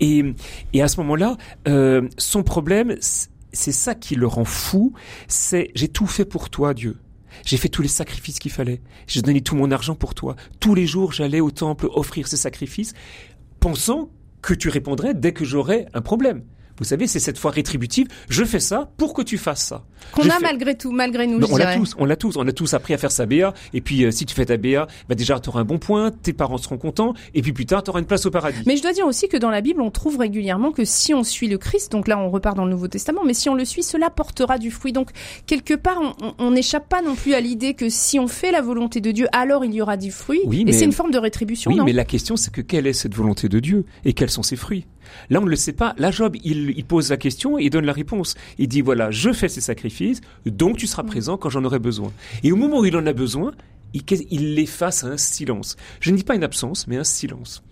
Et, 0.00 0.22
et 0.74 0.82
à 0.82 0.88
ce 0.88 0.98
moment-là, 1.00 1.38
euh, 1.66 2.06
son 2.18 2.42
problème, 2.42 2.96
c'est 3.00 3.72
ça 3.72 3.94
qui 3.94 4.16
le 4.16 4.26
rend 4.26 4.44
fou. 4.44 4.92
C'est 5.28 5.70
j'ai 5.74 5.88
tout 5.88 6.06
fait 6.06 6.26
pour 6.26 6.50
toi, 6.50 6.74
Dieu. 6.74 6.98
J'ai 7.44 7.56
fait 7.56 7.68
tous 7.68 7.82
les 7.82 7.88
sacrifices 7.88 8.38
qu'il 8.38 8.50
fallait. 8.50 8.80
J'ai 9.06 9.22
donné 9.22 9.40
tout 9.40 9.56
mon 9.56 9.70
argent 9.70 9.94
pour 9.94 10.14
toi. 10.14 10.36
Tous 10.60 10.74
les 10.74 10.86
jours, 10.86 11.12
j'allais 11.12 11.40
au 11.40 11.50
temple 11.50 11.88
offrir 11.92 12.28
ces 12.28 12.36
sacrifices, 12.36 12.94
pensant 13.60 14.10
que 14.42 14.54
tu 14.54 14.68
répondrais 14.68 15.14
dès 15.14 15.32
que 15.32 15.44
j'aurais 15.44 15.86
un 15.94 16.00
problème. 16.00 16.42
Vous 16.80 16.84
savez, 16.86 17.06
c'est 17.06 17.20
cette 17.20 17.38
foi 17.38 17.52
rétributive. 17.52 18.08
Je 18.28 18.42
fais 18.44 18.58
ça 18.58 18.90
pour 18.96 19.14
que 19.14 19.22
tu 19.22 19.38
fasses 19.38 19.64
ça. 19.64 19.84
Qu'on 20.12 20.28
a 20.28 20.40
malgré 20.40 20.76
tout, 20.76 20.90
malgré 20.90 21.26
nous, 21.26 21.38
Non, 21.38 21.46
je 21.46 21.52
on 21.52 21.56
l'a 21.56 21.76
tous, 21.76 21.94
on 21.98 22.04
l'a 22.06 22.16
tous, 22.16 22.36
on 22.36 22.48
a 22.48 22.52
tous 22.52 22.74
appris 22.74 22.94
à 22.94 22.98
faire 22.98 23.12
sa 23.12 23.26
BA. 23.26 23.52
Et 23.74 23.80
puis, 23.80 24.04
euh, 24.04 24.10
si 24.10 24.24
tu 24.26 24.34
fais 24.34 24.46
ta 24.46 24.56
BA, 24.56 24.86
bah 25.08 25.14
déjà, 25.14 25.38
tu 25.38 25.50
auras 25.50 25.60
un 25.60 25.64
bon 25.64 25.78
point, 25.78 26.10
tes 26.10 26.32
parents 26.32 26.56
seront 26.58 26.78
contents, 26.78 27.14
et 27.34 27.42
puis 27.42 27.52
plus 27.52 27.66
tard, 27.66 27.82
tu 27.82 27.90
auras 27.90 28.00
une 28.00 28.06
place 28.06 28.24
au 28.26 28.30
paradis. 28.30 28.58
Mais 28.66 28.76
je 28.76 28.82
dois 28.82 28.92
dire 28.92 29.06
aussi 29.06 29.28
que 29.28 29.36
dans 29.36 29.50
la 29.50 29.60
Bible, 29.60 29.80
on 29.82 29.90
trouve 29.90 30.18
régulièrement 30.18 30.72
que 30.72 30.84
si 30.84 31.12
on 31.14 31.22
suit 31.22 31.48
le 31.48 31.58
Christ, 31.58 31.92
donc 31.92 32.08
là 32.08 32.18
on 32.18 32.30
repart 32.30 32.56
dans 32.56 32.64
le 32.64 32.70
Nouveau 32.70 32.88
Testament, 32.88 33.20
mais 33.26 33.34
si 33.34 33.48
on 33.48 33.54
le 33.54 33.64
suit, 33.64 33.82
cela 33.82 34.08
portera 34.10 34.58
du 34.58 34.70
fruit. 34.70 34.92
Donc 34.92 35.10
quelque 35.46 35.74
part, 35.74 36.00
on- 36.38 36.50
n'échappe 36.50 36.88
pas 36.88 37.02
non 37.02 37.14
plus 37.14 37.34
à 37.34 37.40
l'idée 37.40 37.74
que 37.74 37.88
si 37.90 38.18
on 38.18 38.26
fait 38.26 38.50
la 38.52 38.62
volonté 38.62 39.00
de 39.00 39.10
Dieu, 39.12 39.28
alors 39.32 39.64
il 39.64 39.72
y 39.74 39.82
aura 39.82 39.96
du 39.98 40.10
fruit. 40.10 40.40
Oui, 40.46 40.62
Et 40.62 40.64
mais- 40.64 40.72
c'est 40.72 40.84
une 40.86 40.92
forme 40.92 41.10
de 41.10 41.18
rétribution, 41.18 41.70
Oui, 41.70 41.76
non? 41.76 41.84
mais 41.84 41.92
la 41.92 42.04
question, 42.04 42.36
c'est 42.36 42.52
que 42.52 42.60
quelle 42.62 42.86
est 42.86 42.92
cette 42.94 43.14
volonté 43.14 43.48
de 43.48 43.60
Dieu? 43.60 43.84
Et 44.04 44.12
quels 44.14 44.30
sont 44.30 44.42
ses 44.42 44.56
fruits? 44.56 44.86
Là, 45.30 45.40
on 45.40 45.44
ne 45.44 45.50
le 45.50 45.56
sait 45.56 45.72
pas. 45.72 45.94
Là, 45.98 46.10
Job, 46.10 46.36
il, 46.44 46.70
il 46.76 46.84
pose 46.84 47.10
la 47.10 47.16
question 47.16 47.58
et 47.58 47.64
il 47.64 47.70
donne 47.70 47.86
la 47.86 47.92
réponse. 47.92 48.34
Il 48.58 48.68
dit, 48.68 48.80
voilà, 48.80 49.10
je 49.10 49.32
fais 49.32 49.48
ces 49.48 49.60
sacrifices, 49.60 50.20
donc 50.46 50.76
tu 50.76 50.86
Mm. 50.86 50.88
seras 50.88 51.02
présent 51.04 51.36
quand 51.36 51.50
j'en 51.50 51.64
aurai 51.64 51.78
besoin. 51.78 52.12
Et 52.42 52.52
au 52.52 52.56
moment 52.56 52.80
où 52.80 52.84
il 52.84 52.96
en 52.96 53.06
a 53.06 53.12
besoin, 53.12 53.52
il, 53.94 54.02
il 54.30 54.54
les 54.54 54.66
face 54.66 55.04
à 55.04 55.08
un 55.08 55.16
silence. 55.16 55.76
Je 56.00 56.10
ne 56.10 56.16
dis 56.16 56.24
pas 56.24 56.34
une 56.34 56.44
absence, 56.44 56.86
mais 56.86 56.96
un 56.96 57.04
silence. 57.04 57.62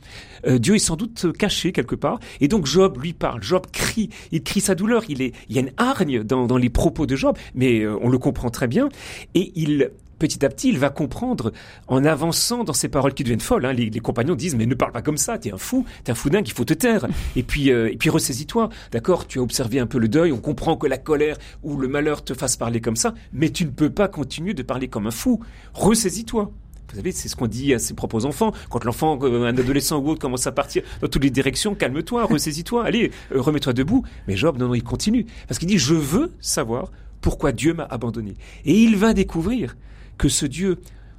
Euh, 0.46 0.58
Dieu 0.58 0.74
est 0.74 0.80
sans 0.80 0.96
doute 0.96 1.32
caché 1.36 1.72
quelque 1.72 1.94
part, 1.94 2.18
et 2.40 2.48
donc 2.48 2.66
Job 2.66 2.98
lui 3.00 3.12
parle. 3.12 3.42
Job 3.42 3.66
crie, 3.72 4.10
il 4.32 4.42
crie 4.42 4.60
sa 4.60 4.74
douleur. 4.74 5.04
Il, 5.08 5.22
est, 5.22 5.32
il 5.48 5.56
y 5.56 5.58
a 5.58 5.62
une 5.62 5.72
hargne 5.76 6.22
dans, 6.24 6.46
dans 6.46 6.56
les 6.56 6.70
propos 6.70 7.06
de 7.06 7.14
Job, 7.16 7.36
mais 7.54 7.80
euh, 7.80 7.96
on 8.00 8.08
le 8.08 8.18
comprend 8.18 8.50
très 8.50 8.66
bien. 8.68 8.88
Et 9.34 9.52
il, 9.54 9.90
petit 10.18 10.44
à 10.44 10.48
petit, 10.48 10.68
il 10.68 10.78
va 10.78 10.90
comprendre 10.90 11.52
en 11.86 12.04
avançant 12.04 12.64
dans 12.64 12.72
ces 12.72 12.88
paroles 12.88 13.14
qui 13.14 13.22
deviennent 13.24 13.40
folles. 13.40 13.64
hein. 13.64 13.72
Les, 13.72 13.90
les 13.90 14.00
compagnons 14.00 14.34
disent 14.34 14.56
mais 14.56 14.66
ne 14.66 14.74
parle 14.74 14.92
pas 14.92 15.02
comme 15.02 15.18
ça, 15.18 15.38
t'es 15.38 15.52
un 15.52 15.58
fou, 15.58 15.84
t'es 16.04 16.12
un 16.12 16.14
fou 16.14 16.30
dingue, 16.30 16.46
il 16.46 16.52
faut 16.52 16.64
te 16.64 16.74
taire. 16.74 17.06
Et 17.36 17.42
puis, 17.42 17.70
euh, 17.70 17.90
et 17.92 17.96
puis 17.96 18.10
ressaisis-toi, 18.10 18.68
d'accord 18.92 19.26
Tu 19.26 19.38
as 19.38 19.42
observé 19.42 19.78
un 19.78 19.86
peu 19.86 19.98
le 19.98 20.08
deuil, 20.08 20.32
on 20.32 20.40
comprend 20.40 20.76
que 20.76 20.86
la 20.86 20.98
colère 20.98 21.36
ou 21.62 21.76
le 21.76 21.88
malheur 21.88 22.24
te 22.24 22.34
fasse 22.34 22.56
parler 22.56 22.80
comme 22.80 22.96
ça, 22.96 23.14
mais 23.32 23.50
tu 23.50 23.64
ne 23.64 23.70
peux 23.70 23.90
pas 23.90 24.08
continuer 24.08 24.54
de 24.54 24.62
parler 24.62 24.88
comme 24.88 25.06
un 25.06 25.10
fou. 25.12 25.40
Ressaisis-toi. 25.74 26.50
Vous 26.90 26.96
savez, 26.96 27.12
c'est 27.12 27.28
ce 27.28 27.36
qu'on 27.36 27.46
dit 27.48 27.74
à 27.74 27.78
ses 27.78 27.92
propres 27.92 28.24
enfants. 28.24 28.52
Quand 28.70 28.82
l'enfant, 28.82 29.18
euh, 29.22 29.44
un 29.44 29.56
adolescent 29.58 29.98
ou 29.98 30.08
autre 30.08 30.20
commence 30.20 30.46
à 30.46 30.52
partir 30.52 30.82
dans 31.02 31.08
toutes 31.08 31.22
les 31.22 31.30
directions, 31.30 31.74
calme-toi, 31.74 32.24
ressaisis-toi, 32.24 32.82
allez, 32.82 33.10
euh, 33.32 33.42
remets-toi 33.42 33.74
debout. 33.74 34.04
Mais 34.26 34.36
Job, 34.36 34.56
non, 34.58 34.68
non, 34.68 34.74
il 34.74 34.82
continue. 34.82 35.26
Parce 35.46 35.58
qu'il 35.58 35.68
dit, 35.68 35.76
je 35.76 35.92
veux 35.92 36.32
savoir 36.40 36.90
pourquoi 37.20 37.52
Dieu 37.52 37.74
m'a 37.74 37.84
abandonné. 37.84 38.36
Et 38.64 38.72
il 38.72 38.96
va 38.96 39.12
découvrir 39.12 39.76
que 40.18 40.28
ce 40.28 40.46
Dieu 40.46 40.78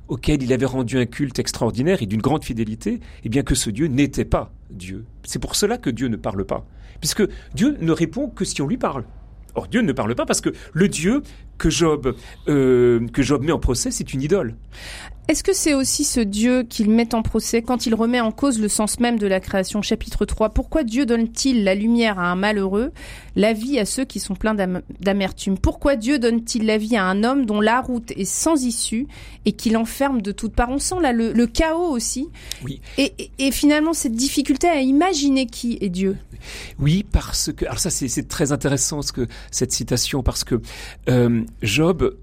auquel 0.09 0.41
il 0.43 0.51
avait 0.51 0.65
rendu 0.65 0.97
un 0.97 1.05
culte 1.05 1.39
extraordinaire 1.39 2.01
et 2.01 2.07
d'une 2.07 2.21
grande 2.21 2.43
fidélité, 2.43 2.99
eh 3.23 3.29
bien 3.29 3.43
que 3.43 3.55
ce 3.55 3.69
Dieu 3.69 3.87
n'était 3.87 4.25
pas 4.25 4.51
Dieu. 4.71 5.05
C'est 5.23 5.39
pour 5.39 5.55
cela 5.55 5.77
que 5.77 5.89
Dieu 5.89 6.07
ne 6.07 6.15
parle 6.15 6.45
pas. 6.45 6.65
Puisque 6.99 7.23
Dieu 7.53 7.77
ne 7.79 7.91
répond 7.91 8.27
que 8.27 8.43
si 8.43 8.61
on 8.61 8.67
lui 8.67 8.77
parle. 8.77 9.05
Or, 9.55 9.67
Dieu 9.67 9.81
ne 9.81 9.93
parle 9.93 10.15
pas 10.15 10.25
parce 10.25 10.41
que 10.41 10.49
le 10.73 10.87
Dieu 10.87 11.21
que 11.59 11.69
Job, 11.69 12.15
euh, 12.47 13.05
que 13.13 13.21
Job 13.21 13.43
met 13.43 13.51
en 13.51 13.59
procès, 13.59 13.91
c'est 13.91 14.13
une 14.13 14.23
idole. 14.23 14.55
Est-ce 15.27 15.43
que 15.43 15.53
c'est 15.53 15.75
aussi 15.75 16.05
ce 16.05 16.19
Dieu 16.21 16.63
qu'il 16.63 16.89
met 16.89 17.13
en 17.13 17.21
procès 17.21 17.61
quand 17.61 17.85
il 17.85 17.93
remet 17.93 18.19
en 18.19 18.31
cause 18.31 18.59
le 18.59 18.67
sens 18.67 18.99
même 18.99 19.19
de 19.19 19.27
la 19.27 19.39
création? 19.39 19.83
Chapitre 19.83 20.25
3. 20.25 20.49
Pourquoi 20.49 20.83
Dieu 20.83 21.05
donne-t-il 21.05 21.63
la 21.63 21.75
lumière 21.75 22.17
à 22.17 22.31
un 22.31 22.35
malheureux, 22.35 22.91
la 23.35 23.53
vie 23.53 23.77
à 23.77 23.85
ceux 23.85 24.05
qui 24.05 24.19
sont 24.19 24.33
pleins 24.33 24.55
d'am- 24.55 24.81
d'amertume? 24.99 25.59
Pourquoi 25.59 25.97
Dieu 25.97 26.17
donne-t-il 26.17 26.65
la 26.65 26.79
vie 26.79 26.95
à 26.95 27.05
un 27.05 27.23
homme 27.23 27.45
dont 27.45 27.61
la 27.61 27.79
route 27.79 28.09
est 28.17 28.25
sans 28.25 28.63
issue 28.65 29.05
et 29.45 29.51
qui 29.51 29.69
l'enferme 29.69 30.23
de 30.23 30.31
toutes 30.31 30.55
parts? 30.55 30.71
On 30.71 30.79
sent 30.79 30.95
là 30.99 31.13
le, 31.13 31.31
le 31.31 31.45
chaos 31.45 31.91
aussi. 31.91 32.27
Oui. 32.63 32.81
Et, 32.97 33.13
et- 33.19 33.31
et 33.37 33.51
finalement 33.51 33.93
cette 33.93 34.15
difficulté 34.15 34.67
à 34.67 34.81
imaginer 34.81 35.45
qui 35.45 35.77
est 35.79 35.89
Dieu? 35.89 36.17
Oui, 36.79 37.05
parce 37.11 37.51
que 37.53 37.65
alors 37.65 37.77
ça 37.79 37.91
c'est 37.91 38.07
c'est 38.07 38.27
très 38.29 38.51
intéressant 38.51 39.03
ce 39.03 39.11
que 39.11 39.27
cette 39.51 39.73
citation 39.73 40.23
parce 40.23 40.43
que 40.43 40.59
euh, 41.09 41.43
Job 41.61 42.15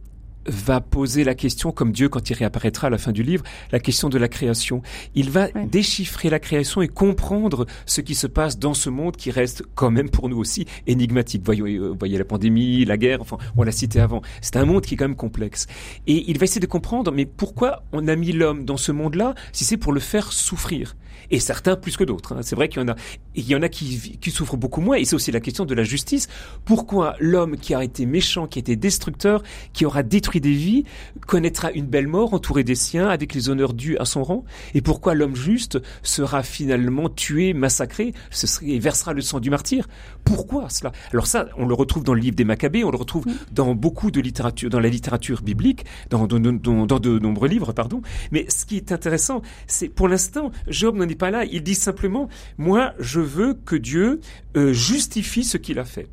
va 0.49 0.81
poser 0.81 1.25
la 1.25 1.35
question, 1.35 1.73
comme 1.73 1.93
Dieu 1.93 2.09
quand 2.09 2.31
il 2.31 2.35
réapparaîtra 2.35 2.87
à 2.89 2.91
la 2.91 2.99
fin 2.99 3.13
du 3.13 3.23
livre, 3.23 3.45
la 3.73 3.81
question 3.81 4.09
de 4.09 4.19
la 4.19 4.29
création. 4.29 4.83
Il 5.15 5.31
va 5.31 5.49
déchiffrer 5.49 6.31
la 6.31 6.39
création 6.39 6.83
et 6.83 6.89
comprendre 6.89 7.67
ce 7.87 8.01
qui 8.01 8.15
se 8.15 8.27
passe 8.27 8.59
dans 8.59 8.75
ce 8.75 8.91
monde 8.91 9.17
qui 9.17 9.31
reste 9.31 9.63
quand 9.75 9.91
même 9.91 10.11
pour 10.11 10.29
nous 10.29 10.39
aussi 10.39 10.67
énigmatique. 10.87 11.43
Voyez, 11.45 11.63
euh, 11.63 11.95
voyez 11.99 12.19
la 12.19 12.25
pandémie, 12.25 12.85
la 12.85 12.97
guerre, 12.97 13.21
enfin 13.21 13.39
on 13.57 13.63
l'a 13.63 13.73
cité 13.73 14.01
avant. 14.01 14.23
C'est 14.41 14.57
un 14.57 14.65
monde 14.65 14.85
qui 14.85 14.95
est 14.95 14.97
quand 14.97 15.09
même 15.09 15.17
complexe. 15.17 15.67
Et 16.07 16.31
il 16.31 16.39
va 16.39 16.45
essayer 16.45 16.61
de 16.61 16.67
comprendre, 16.67 17.13
mais 17.13 17.27
pourquoi 17.27 17.83
on 17.93 18.09
a 18.09 18.17
mis 18.17 18.33
l'homme 18.33 18.65
dans 18.65 18.77
ce 18.77 18.93
monde-là 18.93 19.35
si 19.53 19.65
c'est 19.65 19.77
pour 19.77 19.93
le 19.93 20.01
faire 20.01 20.33
souffrir? 20.33 20.97
Et 21.31 21.41
certains 21.41 21.77
plus 21.77 21.97
que 21.97 22.05
d'autres. 22.05 22.35
hein. 22.35 22.41
C'est 22.43 22.55
vrai 22.55 22.69
qu'il 22.69 22.81
y 22.81 22.85
en 22.85 22.89
a, 22.89 22.95
il 23.35 23.49
y 23.49 23.57
en 23.57 23.63
a 23.63 23.69
qui, 23.69 24.17
qui 24.21 24.31
souffrent 24.31 24.57
beaucoup 24.57 24.81
moins. 24.81 24.97
Et 24.97 25.05
c'est 25.05 25.17
aussi 25.17 25.33
la 25.33 25.41
question 25.41 25.65
de 25.65 25.75
la 25.75 25.83
justice. 25.83 26.29
Pourquoi 26.65 27.17
l'homme 27.19 27.57
qui 27.57 27.75
a 27.75 27.83
été 27.83 28.07
méchant, 28.07 28.47
qui 28.47 28.59
a 28.59 28.61
été 28.61 28.77
destructeur, 28.77 29.43
qui 29.73 29.85
aura 29.87 30.05
détruit 30.05 30.36
des 30.41 30.53
vies, 30.53 30.85
connaîtra 31.27 31.73
une 31.73 31.87
belle 31.87 32.07
mort 32.09 32.35
entouré 32.35 32.65
des 32.65 32.75
siens 32.75 33.09
avec 33.09 33.35
les 33.35 33.49
honneurs 33.49 33.73
dus 33.75 33.97
à 33.99 34.05
son 34.05 34.23
rang 34.23 34.45
Et 34.75 34.81
pourquoi 34.81 35.15
l'homme 35.15 35.37
juste 35.37 35.79
sera 36.03 36.43
finalement 36.43 37.09
tué, 37.09 37.53
massacré, 37.53 38.13
ce 38.31 38.47
serait, 38.47 38.69
et 38.71 38.79
versera 38.79 39.13
le 39.13 39.21
sang 39.21 39.41
du 39.41 39.51
martyr? 39.51 39.89
Pourquoi 40.25 40.69
cela? 40.71 40.93
Alors 41.13 41.27
ça, 41.27 41.49
on 41.57 41.67
le 41.67 41.75
retrouve 41.75 42.05
dans 42.05 42.15
le 42.15 42.21
livre 42.21 42.37
des 42.37 42.45
Maccabées, 42.45 42.85
on 42.85 42.91
le 42.91 42.97
retrouve 42.97 43.27
dans 43.53 43.75
beaucoup 43.75 44.11
de 44.11 44.21
littérature, 44.21 44.71
dans 44.71 44.81
la 44.81 44.89
littérature 44.89 45.43
biblique, 45.43 45.85
dans 46.11 46.27
de, 46.27 46.39
dans- 46.39 46.87
dans 46.87 46.99
de 46.99 47.19
nombreux 47.19 47.49
livres, 47.49 47.73
pardon. 47.73 48.03
Mais 48.33 48.47
ce 48.49 48.65
qui 48.67 48.77
est 48.77 48.93
intéressant, 48.93 49.43
c'est 49.67 49.89
pour 49.89 50.09
l'instant, 50.09 50.51
Job 50.69 50.97
n'en 50.97 51.09
est 51.09 51.15
pas 51.15 51.31
là. 51.31 51.45
Il 51.45 51.63
dit 51.63 51.75
simplement, 51.75 52.29
moi, 52.59 52.93
je 52.99 53.21
veux 53.21 53.55
que 53.55 53.77
Dieu 53.77 54.21
euh, 54.57 54.73
justifie 54.73 55.45
ce 55.45 55.57
qu'il 55.59 55.79
a 55.79 55.85
fait. 55.85 56.09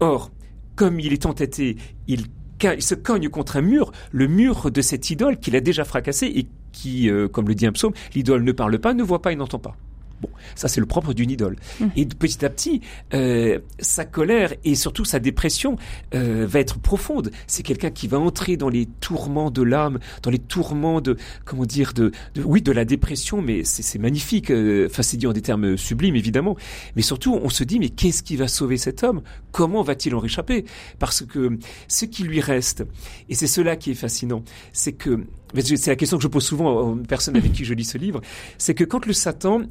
Or, 0.00 0.30
comme 0.74 0.98
il 0.98 1.12
est 1.12 1.26
entêté, 1.26 1.76
il, 2.08 2.26
il 2.64 2.82
se 2.82 2.94
cogne 2.94 3.28
contre 3.28 3.56
un 3.56 3.62
mur, 3.62 3.92
le 4.10 4.26
mur 4.26 4.70
de 4.70 4.80
cette 4.80 5.10
idole 5.10 5.38
qu'il 5.38 5.56
a 5.56 5.60
déjà 5.60 5.84
fracassé 5.84 6.26
et 6.26 6.46
qui, 6.72 7.10
euh, 7.10 7.28
comme 7.28 7.48
le 7.48 7.54
dit 7.54 7.66
un 7.66 7.72
psaume, 7.72 7.92
l'idole 8.14 8.44
ne 8.44 8.52
parle 8.52 8.78
pas, 8.78 8.94
ne 8.94 9.02
voit 9.02 9.22
pas 9.22 9.32
et 9.32 9.36
n'entend 9.36 9.58
pas. 9.58 9.76
Bon, 10.22 10.30
ça 10.54 10.68
c'est 10.68 10.80
le 10.80 10.86
propre 10.86 11.12
d'une 11.12 11.30
idole. 11.30 11.56
Mm. 11.80 11.86
Et 11.96 12.06
petit 12.06 12.44
à 12.44 12.48
petit, 12.48 12.80
euh, 13.12 13.58
sa 13.80 14.04
colère 14.04 14.54
et 14.64 14.74
surtout 14.74 15.04
sa 15.04 15.18
dépression 15.18 15.76
euh, 16.14 16.46
va 16.48 16.60
être 16.60 16.78
profonde. 16.78 17.30
C'est 17.46 17.62
quelqu'un 17.62 17.90
qui 17.90 18.06
va 18.08 18.18
entrer 18.18 18.56
dans 18.56 18.68
les 18.68 18.86
tourments 18.86 19.50
de 19.50 19.62
l'âme, 19.62 19.98
dans 20.22 20.30
les 20.30 20.38
tourments 20.38 21.00
de, 21.00 21.16
comment 21.44 21.66
dire, 21.66 21.92
de, 21.92 22.12
de- 22.34 22.42
oui, 22.42 22.62
de 22.62 22.72
la 22.72 22.84
dépression. 22.84 23.42
Mais 23.42 23.64
c'est 23.64 23.98
magnifique. 23.98 24.50
Euh, 24.50 24.86
Enfin, 24.90 25.02
c'est 25.02 25.16
dit 25.16 25.26
en 25.26 25.32
des 25.32 25.42
termes 25.42 25.76
sublimes 25.76 26.16
évidemment. 26.16 26.56
Mais 26.96 27.02
surtout, 27.02 27.34
on 27.42 27.48
se 27.48 27.64
dit, 27.64 27.78
mais 27.78 27.88
qu'est-ce 27.88 28.22
qui 28.22 28.36
va 28.36 28.46
sauver 28.48 28.76
cet 28.76 29.02
homme? 29.02 29.22
Comment 29.50 29.82
va-t-il 29.82 30.14
en 30.14 30.18
réchapper? 30.18 30.64
Parce 30.98 31.24
que 31.26 31.58
ce 31.88 32.04
qui 32.04 32.22
lui 32.22 32.40
reste, 32.40 32.84
et 33.28 33.34
c'est 33.34 33.46
cela 33.46 33.76
qui 33.76 33.90
est 33.90 33.94
fascinant, 33.94 34.44
c'est 34.72 34.92
que 34.92 35.24
c'est 35.64 35.88
la 35.88 35.96
question 35.96 36.16
que 36.16 36.22
je 36.22 36.28
pose 36.28 36.44
souvent 36.44 36.70
aux 36.80 36.96
personnes 36.96 37.36
avec 37.36 37.52
qui 37.52 37.64
je 37.64 37.74
lis 37.74 37.84
ce 37.84 37.98
livre, 37.98 38.20
c'est 38.58 38.74
que 38.74 38.84
quand 38.84 39.04
le 39.06 39.12
Satan 39.12 39.62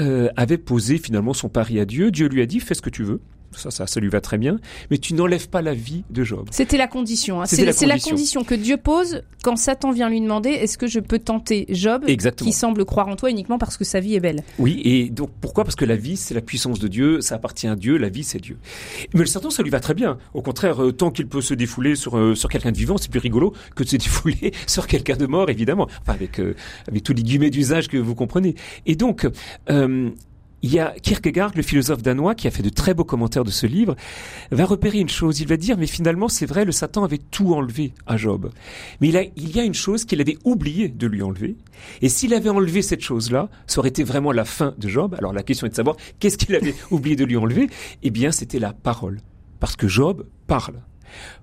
euh, 0.00 0.28
avait 0.36 0.58
posé 0.58 0.98
finalement 0.98 1.32
son 1.32 1.48
pari 1.48 1.80
à 1.80 1.84
Dieu, 1.84 2.10
Dieu 2.10 2.28
lui 2.28 2.42
a 2.42 2.46
dit 2.46 2.60
fais 2.60 2.74
ce 2.74 2.82
que 2.82 2.90
tu 2.90 3.02
veux. 3.02 3.20
Ça, 3.56 3.70
ça, 3.70 3.86
ça 3.86 4.00
lui 4.00 4.08
va 4.08 4.20
très 4.20 4.38
bien, 4.38 4.58
mais 4.90 4.98
tu 4.98 5.14
n'enlèves 5.14 5.48
pas 5.48 5.62
la 5.62 5.74
vie 5.74 6.04
de 6.10 6.24
Job. 6.24 6.48
C'était 6.50 6.76
la 6.76 6.86
condition. 6.86 7.42
Hein. 7.42 7.46
C'est 7.46 7.64
la 7.64 7.72
la, 7.86 7.98
condition. 7.98 8.44
que 8.44 8.54
Dieu 8.54 8.76
pose 8.76 9.22
quand 9.42 9.56
Satan 9.56 9.90
vient 9.90 10.08
lui 10.08 10.20
demander 10.20 10.50
est-ce 10.50 10.78
que 10.78 10.86
je 10.86 11.00
peux 11.00 11.18
tenter 11.18 11.66
Job, 11.70 12.04
Exactement. 12.06 12.48
qui 12.48 12.56
semble 12.56 12.84
croire 12.84 13.08
en 13.08 13.16
toi 13.16 13.30
uniquement 13.30 13.58
parce 13.58 13.76
que 13.76 13.84
sa 13.84 14.00
vie 14.00 14.14
est 14.14 14.20
belle? 14.20 14.42
Oui, 14.58 14.80
et 14.84 15.10
donc 15.10 15.30
pourquoi? 15.40 15.64
Parce 15.64 15.76
que 15.76 15.84
la 15.84 15.96
vie, 15.96 16.16
c'est 16.16 16.34
la 16.34 16.40
puissance 16.40 16.78
de 16.78 16.88
Dieu, 16.88 17.20
ça 17.20 17.36
appartient 17.36 17.66
à 17.66 17.76
Dieu, 17.76 17.96
la 17.96 18.08
vie, 18.08 18.24
c'est 18.24 18.38
Dieu. 18.38 18.58
Mais 19.14 19.20
le 19.20 19.26
Satan, 19.26 19.50
ça 19.50 19.62
lui 19.62 19.70
va 19.70 19.80
très 19.80 19.94
bien. 19.94 20.18
Au 20.34 20.42
contraire, 20.42 20.82
euh, 20.82 20.92
tant 20.92 21.10
qu'il 21.10 21.26
peut 21.26 21.40
se 21.40 21.54
défouler 21.54 21.96
sur 21.96 22.16
euh, 22.16 22.34
sur 22.34 22.48
quelqu'un 22.48 22.72
de 22.72 22.78
vivant, 22.78 22.96
c'est 22.98 23.10
plus 23.10 23.20
rigolo 23.20 23.54
que 23.74 23.82
de 23.82 23.88
se 23.88 23.96
défouler 23.98 24.52
sur 24.66 24.86
quelqu'un 24.86 25.16
de 25.16 25.26
mort, 25.26 25.50
évidemment. 25.50 25.88
Enfin, 26.02 26.12
avec 26.12 26.38
euh, 26.38 26.54
avec 26.88 27.02
tous 27.02 27.12
les 27.12 27.22
guillemets 27.22 27.50
d'usage 27.50 27.88
que 27.88 27.96
vous 27.96 28.14
comprenez. 28.14 28.54
Et 28.86 28.96
donc, 28.96 29.26
euh, 29.70 30.10
il 30.62 30.72
y 30.72 30.78
a 30.78 30.94
Kierkegaard, 31.02 31.52
le 31.54 31.62
philosophe 31.62 32.02
danois, 32.02 32.34
qui 32.34 32.46
a 32.46 32.50
fait 32.50 32.62
de 32.62 32.68
très 32.68 32.94
beaux 32.94 33.04
commentaires 33.04 33.44
de 33.44 33.50
ce 33.50 33.66
livre, 33.66 33.96
va 34.50 34.64
repérer 34.64 34.98
une 34.98 35.08
chose. 35.08 35.40
Il 35.40 35.48
va 35.48 35.56
dire, 35.56 35.78
mais 35.78 35.86
finalement, 35.86 36.28
c'est 36.28 36.46
vrai, 36.46 36.64
le 36.64 36.72
Satan 36.72 37.04
avait 37.04 37.18
tout 37.18 37.54
enlevé 37.54 37.92
à 38.06 38.16
Job. 38.16 38.50
Mais 39.00 39.08
il, 39.08 39.16
a, 39.16 39.22
il 39.36 39.56
y 39.56 39.60
a 39.60 39.64
une 39.64 39.74
chose 39.74 40.04
qu'il 40.04 40.20
avait 40.20 40.38
oublié 40.44 40.88
de 40.88 41.06
lui 41.06 41.22
enlever. 41.22 41.56
Et 42.02 42.08
s'il 42.08 42.34
avait 42.34 42.50
enlevé 42.50 42.82
cette 42.82 43.00
chose-là, 43.00 43.48
ça 43.66 43.78
aurait 43.78 43.88
été 43.88 44.04
vraiment 44.04 44.32
la 44.32 44.44
fin 44.44 44.74
de 44.78 44.88
Job. 44.88 45.14
Alors 45.18 45.32
la 45.32 45.42
question 45.42 45.66
est 45.66 45.70
de 45.70 45.74
savoir, 45.74 45.96
qu'est-ce 46.18 46.36
qu'il 46.36 46.54
avait 46.54 46.74
oublié 46.90 47.16
de 47.16 47.24
lui 47.24 47.36
enlever? 47.36 47.70
Eh 48.02 48.10
bien, 48.10 48.32
c'était 48.32 48.58
la 48.58 48.72
parole. 48.72 49.20
Parce 49.60 49.76
que 49.76 49.88
Job 49.88 50.26
parle. 50.46 50.76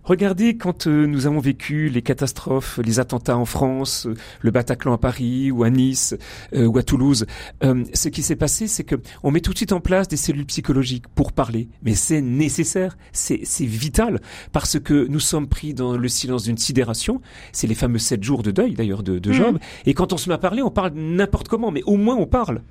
Regardez 0.03 0.55
quand 0.55 0.87
euh, 0.87 1.05
nous 1.05 1.27
avons 1.27 1.39
vécu 1.39 1.89
les 1.89 2.01
catastrophes, 2.01 2.79
les 2.83 2.99
attentats 2.99 3.37
en 3.37 3.45
France, 3.45 4.07
euh, 4.07 4.15
le 4.41 4.51
Bataclan 4.51 4.93
à 4.93 4.97
Paris 4.97 5.51
ou 5.51 5.63
à 5.63 5.69
Nice 5.69 6.15
euh, 6.53 6.65
ou 6.65 6.77
à 6.77 6.83
Toulouse, 6.83 7.25
euh, 7.63 7.83
ce 7.93 8.07
qui 8.07 8.21
s'est 8.21 8.35
passé, 8.35 8.67
c'est 8.67 8.83
que 8.83 8.95
on 9.23 9.31
met 9.31 9.41
tout 9.41 9.51
de 9.51 9.57
suite 9.57 9.73
en 9.73 9.81
place 9.81 10.07
des 10.07 10.17
cellules 10.17 10.45
psychologiques 10.45 11.07
pour 11.09 11.33
parler, 11.33 11.67
mais 11.81 11.93
c'est 11.93 12.21
nécessaire, 12.21 12.97
c'est 13.11 13.43
vital 13.59 14.21
parce 14.51 14.79
que 14.79 15.07
nous 15.07 15.19
sommes 15.19 15.47
pris 15.47 15.73
dans 15.73 15.97
le 15.97 16.07
silence 16.07 16.43
d'une 16.43 16.57
sidération. 16.57 17.21
C'est 17.51 17.67
les 17.67 17.75
fameux 17.75 17.99
sept 17.99 18.23
jours 18.23 18.43
de 18.43 18.51
deuil 18.51 18.73
d'ailleurs 18.73 19.03
de, 19.03 19.19
de 19.19 19.31
Job. 19.31 19.59
Et 19.85 19.93
quand 19.93 20.13
on 20.13 20.17
se 20.17 20.29
met 20.29 20.35
à 20.35 20.39
parler, 20.39 20.61
on 20.61 20.71
parle 20.71 20.93
n'importe 20.95 21.47
comment, 21.47 21.71
mais 21.71 21.83
au 21.83 21.97
moins 21.97 22.15
on 22.15 22.27
parle. 22.27 22.61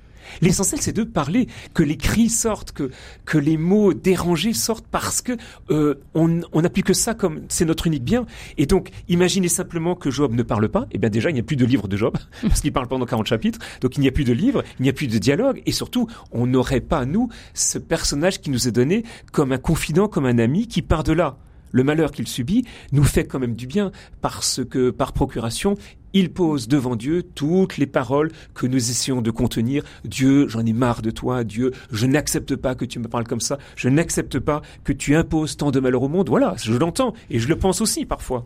L'essentiel, 0.41 0.81
c'est 0.81 0.93
de 0.93 1.03
parler, 1.03 1.47
que 1.73 1.83
les 1.83 1.97
cris 1.97 2.29
sortent, 2.29 2.71
que 2.71 2.91
que 3.25 3.37
les 3.37 3.57
mots 3.57 3.93
dérangés 3.93 4.53
sortent, 4.53 4.87
parce 4.89 5.21
que 5.21 5.33
euh, 5.69 5.95
on 6.13 6.27
n'a 6.27 6.69
plus 6.69 6.83
que 6.83 6.93
ça 6.93 7.13
comme 7.13 7.41
c'est 7.49 7.65
notre 7.65 7.87
unique 7.87 8.03
bien. 8.03 8.25
Et 8.57 8.65
donc, 8.65 8.89
imaginez 9.07 9.49
simplement 9.49 9.95
que 9.95 10.09
Job 10.11 10.33
ne 10.33 10.43
parle 10.43 10.69
pas. 10.69 10.87
Eh 10.91 10.97
bien, 10.97 11.09
déjà, 11.09 11.29
il 11.29 11.33
n'y 11.33 11.39
a 11.39 11.43
plus 11.43 11.55
de 11.55 11.65
livre 11.65 11.87
de 11.87 11.97
Job 11.97 12.17
parce 12.41 12.61
qu'il 12.61 12.73
parle 12.73 12.87
pendant 12.87 13.05
40 13.05 13.27
chapitres. 13.27 13.59
Donc, 13.81 13.97
il 13.97 14.01
n'y 14.01 14.07
a 14.07 14.11
plus 14.11 14.23
de 14.23 14.33
livre, 14.33 14.63
il 14.79 14.83
n'y 14.83 14.89
a 14.89 14.93
plus 14.93 15.07
de 15.07 15.17
dialogue, 15.17 15.61
et 15.65 15.71
surtout, 15.71 16.07
on 16.31 16.47
n'aurait 16.47 16.81
pas 16.81 17.05
nous 17.05 17.29
ce 17.53 17.77
personnage 17.77 18.41
qui 18.41 18.49
nous 18.49 18.67
est 18.67 18.71
donné 18.71 19.03
comme 19.31 19.51
un 19.51 19.57
confident, 19.57 20.07
comme 20.07 20.25
un 20.25 20.39
ami 20.39 20.67
qui 20.67 20.81
part 20.81 21.03
de 21.03 21.13
là. 21.13 21.37
Le 21.71 21.83
malheur 21.83 22.11
qu'il 22.11 22.27
subit 22.27 22.65
nous 22.91 23.03
fait 23.03 23.25
quand 23.25 23.39
même 23.39 23.55
du 23.55 23.67
bien 23.67 23.91
parce 24.21 24.61
que 24.63 24.89
par 24.89 25.11
procuration, 25.13 25.75
il 26.13 26.31
pose 26.31 26.67
devant 26.67 26.95
Dieu 26.95 27.23
toutes 27.23 27.77
les 27.77 27.87
paroles 27.87 28.31
que 28.53 28.65
nous 28.65 28.89
essayons 28.89 29.21
de 29.21 29.31
contenir. 29.31 29.83
Dieu, 30.05 30.47
j'en 30.47 30.65
ai 30.65 30.73
marre 30.73 31.01
de 31.01 31.11
toi. 31.11 31.43
Dieu, 31.43 31.71
je 31.91 32.05
n'accepte 32.05 32.55
pas 32.55 32.75
que 32.75 32.85
tu 32.85 32.99
me 32.99 33.07
parles 33.07 33.27
comme 33.27 33.41
ça. 33.41 33.57
Je 33.75 33.89
n'accepte 33.89 34.39
pas 34.39 34.61
que 34.83 34.93
tu 34.93 35.15
imposes 35.15 35.57
tant 35.57 35.71
de 35.71 35.79
malheur 35.79 36.03
au 36.03 36.09
monde. 36.09 36.29
Voilà, 36.29 36.55
je 36.57 36.73
l'entends 36.73 37.13
et 37.29 37.39
je 37.39 37.47
le 37.47 37.57
pense 37.57 37.81
aussi 37.81 38.05
parfois. 38.05 38.45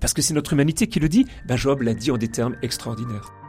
Parce 0.00 0.14
que 0.14 0.22
c'est 0.22 0.34
notre 0.34 0.52
humanité 0.52 0.86
qui 0.86 1.00
le 1.00 1.08
dit. 1.08 1.26
Ben 1.46 1.56
Job 1.56 1.82
l'a 1.82 1.94
dit 1.94 2.10
en 2.10 2.18
des 2.18 2.28
termes 2.28 2.56
extraordinaires. 2.62 3.41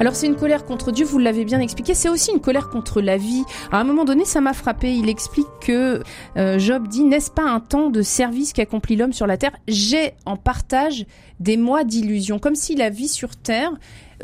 Alors 0.00 0.14
c'est 0.14 0.28
une 0.28 0.36
colère 0.36 0.64
contre 0.64 0.92
Dieu, 0.92 1.04
vous 1.04 1.18
l'avez 1.18 1.44
bien 1.44 1.58
expliqué, 1.58 1.92
c'est 1.92 2.08
aussi 2.08 2.30
une 2.30 2.40
colère 2.40 2.68
contre 2.68 3.00
la 3.00 3.16
vie. 3.16 3.42
À 3.72 3.80
un 3.80 3.84
moment 3.84 4.04
donné, 4.04 4.24
ça 4.24 4.40
m'a 4.40 4.52
frappé, 4.52 4.94
il 4.94 5.08
explique 5.08 5.48
que 5.60 6.02
euh, 6.36 6.58
Job 6.60 6.86
dit, 6.86 7.02
n'est-ce 7.02 7.32
pas 7.32 7.42
un 7.42 7.58
temps 7.58 7.90
de 7.90 8.02
service 8.02 8.52
qu'accomplit 8.52 8.94
l'homme 8.94 9.12
sur 9.12 9.26
la 9.26 9.36
terre? 9.36 9.56
J'ai 9.66 10.12
en 10.24 10.36
partage 10.36 11.04
des 11.40 11.56
mois 11.56 11.82
d'illusion, 11.82 12.38
comme 12.38 12.54
si 12.54 12.76
la 12.76 12.90
vie 12.90 13.08
sur 13.08 13.34
terre, 13.34 13.72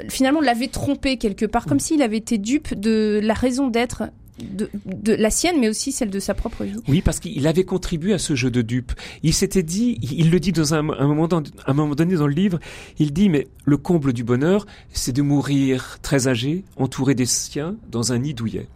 finalement, 0.08 0.40
l'avait 0.40 0.68
trompé 0.68 1.16
quelque 1.16 1.44
part, 1.44 1.66
comme 1.66 1.80
s'il 1.80 2.02
avait 2.02 2.18
été 2.18 2.38
dupe 2.38 2.78
de 2.78 3.18
la 3.22 3.34
raison 3.34 3.66
d'être 3.66 4.04
de, 4.42 4.68
de 4.84 5.12
la 5.12 5.30
sienne, 5.30 5.60
mais 5.60 5.68
aussi 5.68 5.92
celle 5.92 6.10
de 6.10 6.18
sa 6.20 6.34
propre 6.34 6.64
vie. 6.64 6.74
Oui, 6.88 7.02
parce 7.02 7.20
qu'il 7.20 7.46
avait 7.46 7.64
contribué 7.64 8.12
à 8.12 8.18
ce 8.18 8.34
jeu 8.34 8.50
de 8.50 8.62
dupes. 8.62 8.92
Il 9.22 9.32
s'était 9.34 9.62
dit, 9.62 9.98
il 10.02 10.30
le 10.30 10.40
dit 10.40 10.52
dans 10.52 10.74
un, 10.74 10.88
un 10.90 11.06
moment, 11.06 11.28
dans- 11.28 11.42
un 11.66 11.72
moment 11.72 11.94
donné 11.94 12.14
dans 12.16 12.26
le 12.26 12.34
livre, 12.34 12.58
il 12.98 13.12
dit, 13.12 13.28
mais 13.28 13.46
le 13.64 13.76
comble 13.76 14.12
du 14.12 14.24
bonheur, 14.24 14.66
c'est 14.92 15.12
de 15.12 15.22
mourir 15.22 15.98
très 16.02 16.26
âgé, 16.28 16.64
entouré 16.76 17.14
des 17.14 17.26
siens, 17.26 17.76
dans 17.90 18.12
un 18.12 18.18
nid 18.18 18.34
douillet. 18.34 18.66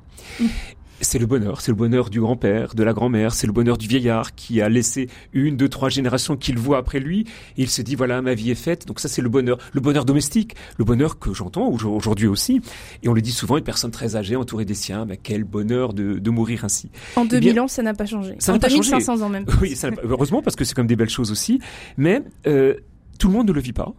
C'est 1.00 1.18
le 1.20 1.26
bonheur, 1.26 1.60
c'est 1.60 1.70
le 1.70 1.76
bonheur 1.76 2.10
du 2.10 2.20
grand-père, 2.20 2.74
de 2.74 2.82
la 2.82 2.92
grand-mère, 2.92 3.32
c'est 3.32 3.46
le 3.46 3.52
bonheur 3.52 3.78
du 3.78 3.86
vieillard 3.86 4.34
qui 4.34 4.60
a 4.60 4.68
laissé 4.68 5.08
une, 5.32 5.56
deux, 5.56 5.68
trois 5.68 5.88
générations 5.88 6.36
qu'il 6.36 6.58
voit 6.58 6.78
après 6.78 6.98
lui. 6.98 7.20
Et 7.56 7.62
il 7.62 7.68
se 7.68 7.82
dit, 7.82 7.94
voilà, 7.94 8.20
ma 8.20 8.34
vie 8.34 8.50
est 8.50 8.56
faite. 8.56 8.86
Donc 8.86 8.98
ça, 8.98 9.08
c'est 9.08 9.22
le 9.22 9.28
bonheur, 9.28 9.58
le 9.72 9.80
bonheur 9.80 10.04
domestique, 10.04 10.56
le 10.76 10.84
bonheur 10.84 11.18
que 11.20 11.32
j'entends 11.32 11.68
aujourd- 11.68 11.94
aujourd'hui 11.94 12.26
aussi. 12.26 12.60
Et 13.04 13.08
on 13.08 13.12
le 13.14 13.20
dit 13.22 13.30
souvent, 13.30 13.56
une 13.58 13.64
personne 13.64 13.92
très 13.92 14.16
âgée, 14.16 14.34
entourée 14.34 14.64
des 14.64 14.74
siens, 14.74 15.04
mais 15.04 15.16
quel 15.16 15.44
bonheur 15.44 15.92
de, 15.92 16.14
de 16.18 16.30
mourir 16.30 16.64
ainsi. 16.64 16.90
En 17.14 17.24
Eh 17.26 17.28
2000 17.28 17.52
bien, 17.52 17.62
ans, 17.62 17.68
ça 17.68 17.82
n'a 17.82 17.94
pas 17.94 18.06
changé. 18.06 18.34
ça 18.40 18.50
en 18.50 18.54
n'a 18.56 18.58
pas 18.60 18.68
changé. 18.68 18.90
2500 18.90 19.22
ans 19.24 19.28
même. 19.28 19.44
Oui, 19.62 19.76
ça, 19.76 19.90
heureusement 20.02 20.42
parce 20.42 20.56
que 20.56 20.64
c'est 20.64 20.74
comme 20.74 20.88
des 20.88 20.96
belles 20.96 21.08
choses 21.10 21.30
aussi. 21.30 21.60
Mais 21.96 22.22
euh, 22.48 22.74
tout 23.20 23.28
le 23.28 23.34
monde 23.34 23.46
ne 23.48 23.52
le 23.52 23.60
vit 23.60 23.72
pas. 23.72 23.92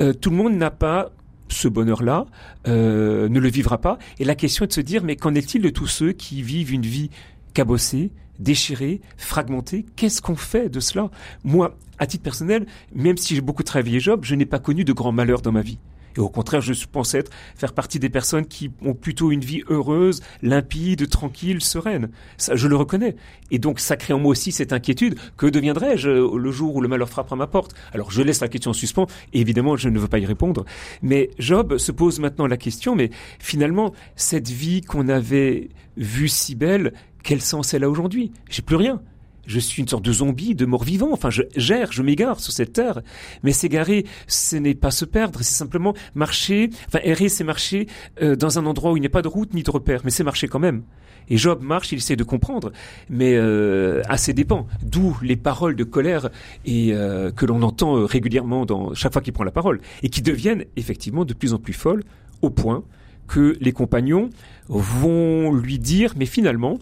Euh, 0.00 0.12
tout 0.14 0.30
le 0.30 0.36
monde 0.36 0.54
n'a 0.54 0.70
pas 0.70 1.10
ce 1.48 1.68
bonheur-là, 1.68 2.26
euh, 2.66 3.28
ne 3.28 3.38
le 3.40 3.48
vivra 3.48 3.78
pas. 3.78 3.98
Et 4.18 4.24
la 4.24 4.34
question 4.34 4.64
est 4.64 4.68
de 4.68 4.72
se 4.72 4.80
dire, 4.80 5.02
mais 5.04 5.16
qu'en 5.16 5.34
est-il 5.34 5.62
de 5.62 5.70
tous 5.70 5.86
ceux 5.86 6.12
qui 6.12 6.42
vivent 6.42 6.72
une 6.72 6.86
vie 6.86 7.10
cabossée, 7.52 8.10
déchirée, 8.38 9.00
fragmentée? 9.16 9.86
Qu'est-ce 9.96 10.22
qu'on 10.22 10.36
fait 10.36 10.68
de 10.68 10.80
cela? 10.80 11.10
Moi, 11.44 11.76
à 11.98 12.06
titre 12.06 12.24
personnel, 12.24 12.66
même 12.94 13.16
si 13.16 13.34
j'ai 13.34 13.40
beaucoup 13.40 13.62
travaillé 13.62 14.00
Job, 14.00 14.20
je 14.24 14.34
n'ai 14.34 14.46
pas 14.46 14.58
connu 14.58 14.84
de 14.84 14.92
grands 14.92 15.12
malheurs 15.12 15.42
dans 15.42 15.52
ma 15.52 15.62
vie. 15.62 15.78
Et 16.16 16.20
au 16.20 16.28
contraire, 16.28 16.60
je 16.60 16.72
pense 16.90 17.14
être, 17.14 17.30
faire 17.56 17.72
partie 17.72 17.98
des 17.98 18.08
personnes 18.08 18.46
qui 18.46 18.70
ont 18.82 18.94
plutôt 18.94 19.30
une 19.30 19.40
vie 19.40 19.62
heureuse, 19.68 20.22
limpide, 20.42 21.08
tranquille, 21.08 21.60
sereine. 21.62 22.10
Ça, 22.36 22.56
je 22.56 22.68
le 22.68 22.76
reconnais. 22.76 23.16
Et 23.50 23.58
donc, 23.58 23.80
ça 23.80 23.96
crée 23.96 24.14
en 24.14 24.18
moi 24.18 24.30
aussi 24.30 24.52
cette 24.52 24.72
inquiétude. 24.72 25.16
Que 25.36 25.46
deviendrai-je 25.46 26.08
euh, 26.08 26.38
le 26.38 26.50
jour 26.50 26.76
où 26.76 26.80
le 26.80 26.88
malheur 26.88 27.08
frappera 27.08 27.36
ma 27.36 27.46
porte? 27.46 27.74
Alors, 27.92 28.10
je 28.10 28.22
laisse 28.22 28.40
la 28.40 28.48
question 28.48 28.70
en 28.70 28.74
suspens. 28.74 29.06
Évidemment, 29.32 29.76
je 29.76 29.88
ne 29.88 29.98
veux 29.98 30.08
pas 30.08 30.18
y 30.18 30.26
répondre. 30.26 30.64
Mais 31.02 31.30
Job 31.38 31.78
se 31.78 31.92
pose 31.92 32.20
maintenant 32.20 32.46
la 32.46 32.56
question, 32.56 32.94
mais 32.94 33.10
finalement, 33.38 33.92
cette 34.16 34.48
vie 34.48 34.80
qu'on 34.80 35.08
avait 35.08 35.68
vue 35.96 36.28
si 36.28 36.54
belle, 36.54 36.92
quel 37.22 37.40
sens 37.40 37.74
elle 37.74 37.84
a 37.84 37.90
aujourd'hui? 37.90 38.32
J'ai 38.50 38.62
plus 38.62 38.76
rien. 38.76 39.00
Je 39.46 39.58
suis 39.58 39.82
une 39.82 39.88
sorte 39.88 40.04
de 40.04 40.12
zombie, 40.12 40.54
de 40.54 40.66
mort-vivant. 40.66 41.10
Enfin, 41.12 41.30
je 41.30 41.42
gère, 41.56 41.92
je 41.92 42.02
m'égare 42.02 42.40
sur 42.40 42.52
cette 42.52 42.72
terre. 42.72 43.00
Mais 43.42 43.52
s'égarer, 43.52 44.04
ce 44.26 44.56
n'est 44.56 44.74
pas 44.74 44.90
se 44.90 45.04
perdre, 45.04 45.40
c'est 45.42 45.54
simplement 45.54 45.94
marcher. 46.14 46.70
Enfin, 46.86 47.00
errer, 47.02 47.28
c'est 47.28 47.44
marcher 47.44 47.86
euh, 48.22 48.36
dans 48.36 48.58
un 48.58 48.66
endroit 48.66 48.92
où 48.92 48.96
il 48.96 49.00
n'y 49.00 49.06
a 49.06 49.10
pas 49.10 49.22
de 49.22 49.28
route 49.28 49.54
ni 49.54 49.62
de 49.62 49.70
repère, 49.70 50.00
mais 50.04 50.10
c'est 50.10 50.24
marcher 50.24 50.48
quand 50.48 50.58
même. 50.60 50.82
Et 51.28 51.36
Job 51.36 51.62
marche, 51.62 51.92
il 51.92 51.98
essaie 51.98 52.16
de 52.16 52.24
comprendre, 52.24 52.72
mais 53.08 53.34
euh, 53.34 54.02
à 54.08 54.16
ses 54.16 54.32
dépens. 54.32 54.66
D'où 54.82 55.16
les 55.22 55.36
paroles 55.36 55.76
de 55.76 55.84
colère 55.84 56.30
et 56.64 56.92
euh, 56.92 57.30
que 57.30 57.46
l'on 57.46 57.62
entend 57.62 57.96
euh, 57.96 58.04
régulièrement 58.04 58.66
dans 58.66 58.94
chaque 58.94 59.12
fois 59.12 59.22
qu'il 59.22 59.32
prend 59.32 59.44
la 59.44 59.50
parole 59.50 59.80
et 60.02 60.08
qui 60.08 60.22
deviennent 60.22 60.64
effectivement 60.76 61.24
de 61.24 61.34
plus 61.34 61.54
en 61.54 61.58
plus 61.58 61.72
folles, 61.72 62.04
au 62.42 62.50
point 62.50 62.84
que 63.26 63.56
les 63.60 63.72
compagnons 63.72 64.28
vont 64.68 65.54
lui 65.54 65.78
dire, 65.78 66.12
mais 66.16 66.26
finalement, 66.26 66.78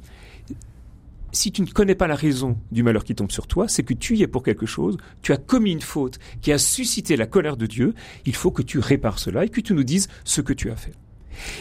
si 1.33 1.51
tu 1.51 1.63
ne 1.63 1.67
connais 1.67 1.95
pas 1.95 2.07
la 2.07 2.15
raison 2.15 2.59
du 2.71 2.83
malheur 2.83 3.05
qui 3.05 3.15
tombe 3.15 3.33
sur 3.33 3.47
toi, 3.47 3.67
c'est 3.67 3.83
que 3.83 3.95
tu 3.95 4.17
y 4.17 4.23
es 4.23 4.27
pour 4.27 4.43
quelque 4.43 4.67
chose, 4.67 4.99
tu 5.23 5.33
as 5.33 5.39
commis 5.39 5.73
une 5.73 5.81
faute 5.81 6.19
qui 6.41 6.53
a 6.53 6.59
suscité 6.59 7.17
la 7.17 7.27
colère 7.27 7.57
de 7.57 7.67
Dieu, 7.67 7.95
il 8.27 8.35
faut 8.35 8.51
que 8.51 8.63
tu 8.63 8.79
répares 8.79 9.19
cela 9.19 9.45
et 9.45 9.49
que 9.49 9.61
tu 9.61 9.75
nous 9.75 9.85
dises 9.85 10.09
ce 10.25 10.41
que 10.41 10.53
tu 10.53 10.71
as 10.71 10.77
fait. 10.77 10.93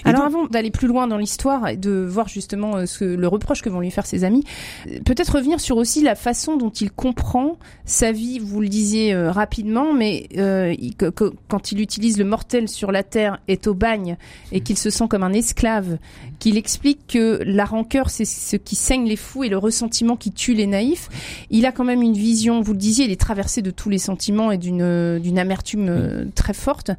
Alors 0.05 0.23
avant 0.23 0.45
d'aller 0.47 0.71
plus 0.71 0.87
loin 0.87 1.07
dans 1.07 1.17
l'histoire 1.17 1.67
et 1.67 1.77
de 1.77 1.91
voir 1.91 2.27
justement 2.27 2.77
euh, 2.77 2.85
ce, 2.85 3.03
le 3.03 3.27
reproche 3.27 3.61
que 3.61 3.69
vont 3.69 3.79
lui 3.79 3.91
faire 3.91 4.05
ses 4.05 4.23
amis, 4.23 4.43
euh, 4.87 4.99
peut-être 5.05 5.35
revenir 5.35 5.59
sur 5.59 5.77
aussi 5.77 6.01
la 6.01 6.15
façon 6.15 6.57
dont 6.57 6.69
il 6.69 6.91
comprend 6.91 7.57
sa 7.85 8.11
vie. 8.11 8.39
Vous 8.39 8.61
le 8.61 8.67
disiez 8.67 9.13
euh, 9.13 9.31
rapidement, 9.31 9.93
mais 9.93 10.27
euh, 10.37 10.75
il, 10.79 10.95
que, 10.95 11.09
que, 11.09 11.33
quand 11.47 11.71
il 11.71 11.81
utilise 11.81 12.17
le 12.17 12.25
mortel 12.25 12.67
sur 12.67 12.91
la 12.91 13.03
terre 13.03 13.39
est 13.47 13.67
au 13.67 13.73
bagne 13.73 14.17
et 14.51 14.61
qu'il 14.61 14.77
se 14.77 14.89
sent 14.89 15.07
comme 15.09 15.23
un 15.23 15.33
esclave, 15.33 15.97
qu'il 16.39 16.57
explique 16.57 17.07
que 17.07 17.41
la 17.45 17.65
rancœur 17.65 18.09
c'est 18.09 18.25
ce 18.25 18.55
qui 18.55 18.75
saigne 18.75 19.05
les 19.05 19.15
fous 19.15 19.43
et 19.43 19.49
le 19.49 19.57
ressentiment 19.57 20.15
qui 20.15 20.31
tue 20.31 20.53
les 20.53 20.67
naïfs. 20.67 21.09
Il 21.49 21.65
a 21.65 21.71
quand 21.71 21.83
même 21.83 22.01
une 22.01 22.13
vision. 22.13 22.61
Vous 22.61 22.73
le 22.73 22.79
disiez, 22.79 23.05
il 23.05 23.11
est 23.11 23.19
traversé 23.19 23.61
de 23.61 23.71
tous 23.71 23.89
les 23.89 23.97
sentiments 23.97 24.51
et 24.51 24.57
d'une 24.57 25.39
amertume 25.39 26.31
très 26.35 26.53
forte. 26.53 26.91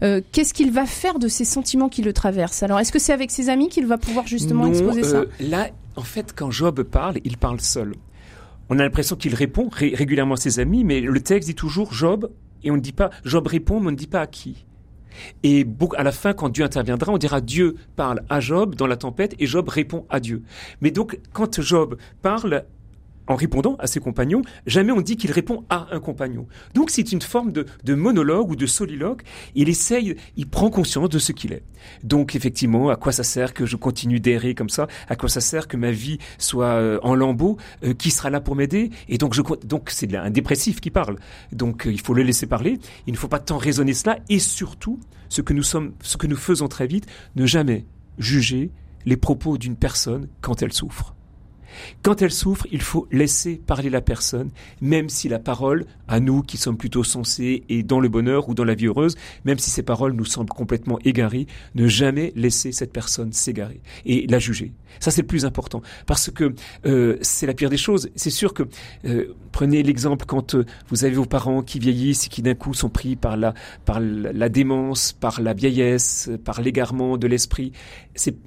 Qu'est-ce 0.00 0.54
qu'il 0.54 0.70
va 0.70 0.86
faire 0.86 1.18
de 1.18 1.28
ces 1.28 1.44
sentiments 1.44 1.88
qui 1.88 2.02
le 2.02 2.12
traverse. 2.20 2.62
Alors, 2.62 2.78
est-ce 2.78 2.92
que 2.92 2.98
c'est 2.98 3.14
avec 3.14 3.30
ses 3.30 3.48
amis 3.48 3.70
qu'il 3.70 3.86
va 3.86 3.96
pouvoir 3.96 4.26
justement 4.26 4.64
non, 4.64 4.70
exposer 4.70 5.04
euh, 5.04 5.24
ça 5.24 5.44
Là, 5.44 5.68
en 5.96 6.02
fait, 6.02 6.34
quand 6.36 6.50
Job 6.50 6.82
parle, 6.82 7.16
il 7.24 7.38
parle 7.38 7.60
seul. 7.60 7.94
On 8.68 8.78
a 8.78 8.82
l'impression 8.82 9.16
qu'il 9.16 9.34
répond 9.34 9.70
ré 9.72 9.94
régulièrement 9.94 10.34
à 10.34 10.36
ses 10.36 10.60
amis, 10.60 10.84
mais 10.84 11.00
le 11.00 11.20
texte 11.20 11.48
dit 11.48 11.54
toujours 11.54 11.94
Job, 11.94 12.30
et 12.62 12.70
on 12.70 12.76
ne 12.76 12.80
dit 12.80 12.92
pas 12.92 13.10
Job 13.24 13.46
répond, 13.46 13.80
mais 13.80 13.88
on 13.88 13.92
ne 13.92 13.96
dit 13.96 14.06
pas 14.06 14.20
à 14.20 14.26
qui. 14.26 14.66
Et 15.42 15.66
à 15.96 16.02
la 16.02 16.12
fin, 16.12 16.34
quand 16.34 16.50
Dieu 16.50 16.62
interviendra, 16.62 17.10
on 17.10 17.18
dira 17.18 17.40
Dieu 17.40 17.76
parle 17.96 18.22
à 18.28 18.38
Job 18.38 18.74
dans 18.74 18.86
la 18.86 18.96
tempête 18.96 19.34
et 19.38 19.46
Job 19.46 19.68
répond 19.68 20.04
à 20.10 20.20
Dieu. 20.20 20.42
Mais 20.82 20.90
donc, 20.90 21.18
quand 21.32 21.60
Job 21.60 21.96
parle, 22.22 22.64
en 23.30 23.36
répondant 23.36 23.76
à 23.78 23.86
ses 23.86 24.00
compagnons, 24.00 24.42
jamais 24.66 24.90
on 24.90 25.00
dit 25.00 25.16
qu'il 25.16 25.30
répond 25.30 25.64
à 25.70 25.86
un 25.92 26.00
compagnon. 26.00 26.48
Donc 26.74 26.90
c'est 26.90 27.12
une 27.12 27.22
forme 27.22 27.52
de, 27.52 27.94
monologue 27.94 28.50
ou 28.50 28.56
de 28.56 28.66
soliloque. 28.66 29.22
Il 29.54 29.68
essaye, 29.68 30.16
il 30.36 30.48
prend 30.48 30.68
conscience 30.68 31.08
de 31.08 31.20
ce 31.20 31.30
qu'il 31.30 31.52
est. 31.52 31.62
Donc 32.02 32.34
effectivement, 32.34 32.90
à 32.90 32.96
quoi 32.96 33.12
ça 33.12 33.22
sert 33.22 33.54
que 33.54 33.66
je 33.66 33.76
continue 33.76 34.18
d'errer 34.18 34.56
comme 34.56 34.68
ça? 34.68 34.88
À 35.08 35.14
quoi 35.14 35.28
ça 35.28 35.40
sert 35.40 35.68
que 35.68 35.76
ma 35.76 35.92
vie 35.92 36.18
soit 36.38 36.74
euh, 36.74 36.98
en 37.04 37.14
lambeaux? 37.14 37.56
Euh, 37.84 37.94
Qui 37.94 38.10
sera 38.10 38.30
là 38.30 38.40
pour 38.40 38.56
m'aider? 38.56 38.90
Et 39.08 39.16
donc 39.16 39.32
je 39.32 39.42
donc 39.64 39.90
c'est 39.90 40.12
un 40.16 40.30
dépressif 40.30 40.80
qui 40.80 40.90
parle. 40.90 41.16
Donc 41.52 41.86
euh, 41.86 41.92
il 41.92 42.00
faut 42.00 42.14
le 42.14 42.24
laisser 42.24 42.48
parler. 42.48 42.80
Il 43.06 43.12
ne 43.12 43.18
faut 43.18 43.28
pas 43.28 43.38
tant 43.38 43.58
raisonner 43.58 43.94
cela. 43.94 44.18
Et 44.28 44.40
surtout, 44.40 44.98
ce 45.28 45.40
que 45.40 45.52
nous 45.52 45.62
sommes, 45.62 45.92
ce 46.02 46.16
que 46.16 46.26
nous 46.26 46.36
faisons 46.36 46.66
très 46.66 46.88
vite, 46.88 47.06
ne 47.36 47.46
jamais 47.46 47.86
juger 48.18 48.72
les 49.06 49.16
propos 49.16 49.56
d'une 49.56 49.76
personne 49.76 50.26
quand 50.40 50.62
elle 50.62 50.72
souffre. 50.72 51.14
Quand 52.02 52.22
elle 52.22 52.30
souffre, 52.30 52.66
il 52.70 52.82
faut 52.82 53.06
laisser 53.10 53.60
parler 53.66 53.90
la 53.90 54.00
personne, 54.00 54.50
même 54.80 55.08
si 55.08 55.28
la 55.28 55.38
parole, 55.38 55.86
à 56.08 56.20
nous 56.20 56.42
qui 56.42 56.56
sommes 56.56 56.76
plutôt 56.76 57.04
sensés 57.04 57.64
et 57.68 57.82
dans 57.82 58.00
le 58.00 58.08
bonheur 58.08 58.48
ou 58.48 58.54
dans 58.54 58.64
la 58.64 58.74
vie 58.74 58.86
heureuse, 58.86 59.16
même 59.44 59.58
si 59.58 59.70
ces 59.70 59.82
paroles 59.82 60.12
nous 60.12 60.24
semblent 60.24 60.50
complètement 60.50 60.98
égarées, 61.04 61.46
ne 61.74 61.86
jamais 61.86 62.32
laisser 62.36 62.72
cette 62.72 62.92
personne 62.92 63.32
s'égarer 63.32 63.80
et 64.04 64.26
la 64.26 64.38
juger. 64.38 64.72
Ça, 64.98 65.10
c'est 65.10 65.22
le 65.22 65.26
plus 65.26 65.44
important, 65.44 65.82
parce 66.06 66.30
que 66.30 66.54
euh, 66.84 67.16
c'est 67.20 67.46
la 67.46 67.54
pire 67.54 67.70
des 67.70 67.76
choses. 67.76 68.10
C'est 68.16 68.30
sûr 68.30 68.52
que, 68.54 68.64
euh, 69.04 69.34
prenez 69.52 69.82
l'exemple 69.82 70.24
quand 70.26 70.54
euh, 70.54 70.64
vous 70.88 71.04
avez 71.04 71.14
vos 71.14 71.26
parents 71.26 71.62
qui 71.62 71.78
vieillissent 71.78 72.26
et 72.26 72.28
qui 72.28 72.42
d'un 72.42 72.54
coup 72.54 72.74
sont 72.74 72.88
pris 72.88 73.14
par 73.14 73.36
la, 73.36 73.54
par 73.84 74.00
la 74.00 74.48
démence, 74.48 75.12
par 75.12 75.40
la 75.40 75.54
vieillesse, 75.54 76.30
par 76.44 76.60
l'égarement 76.60 77.16
de 77.16 77.26
l'esprit. 77.26 77.72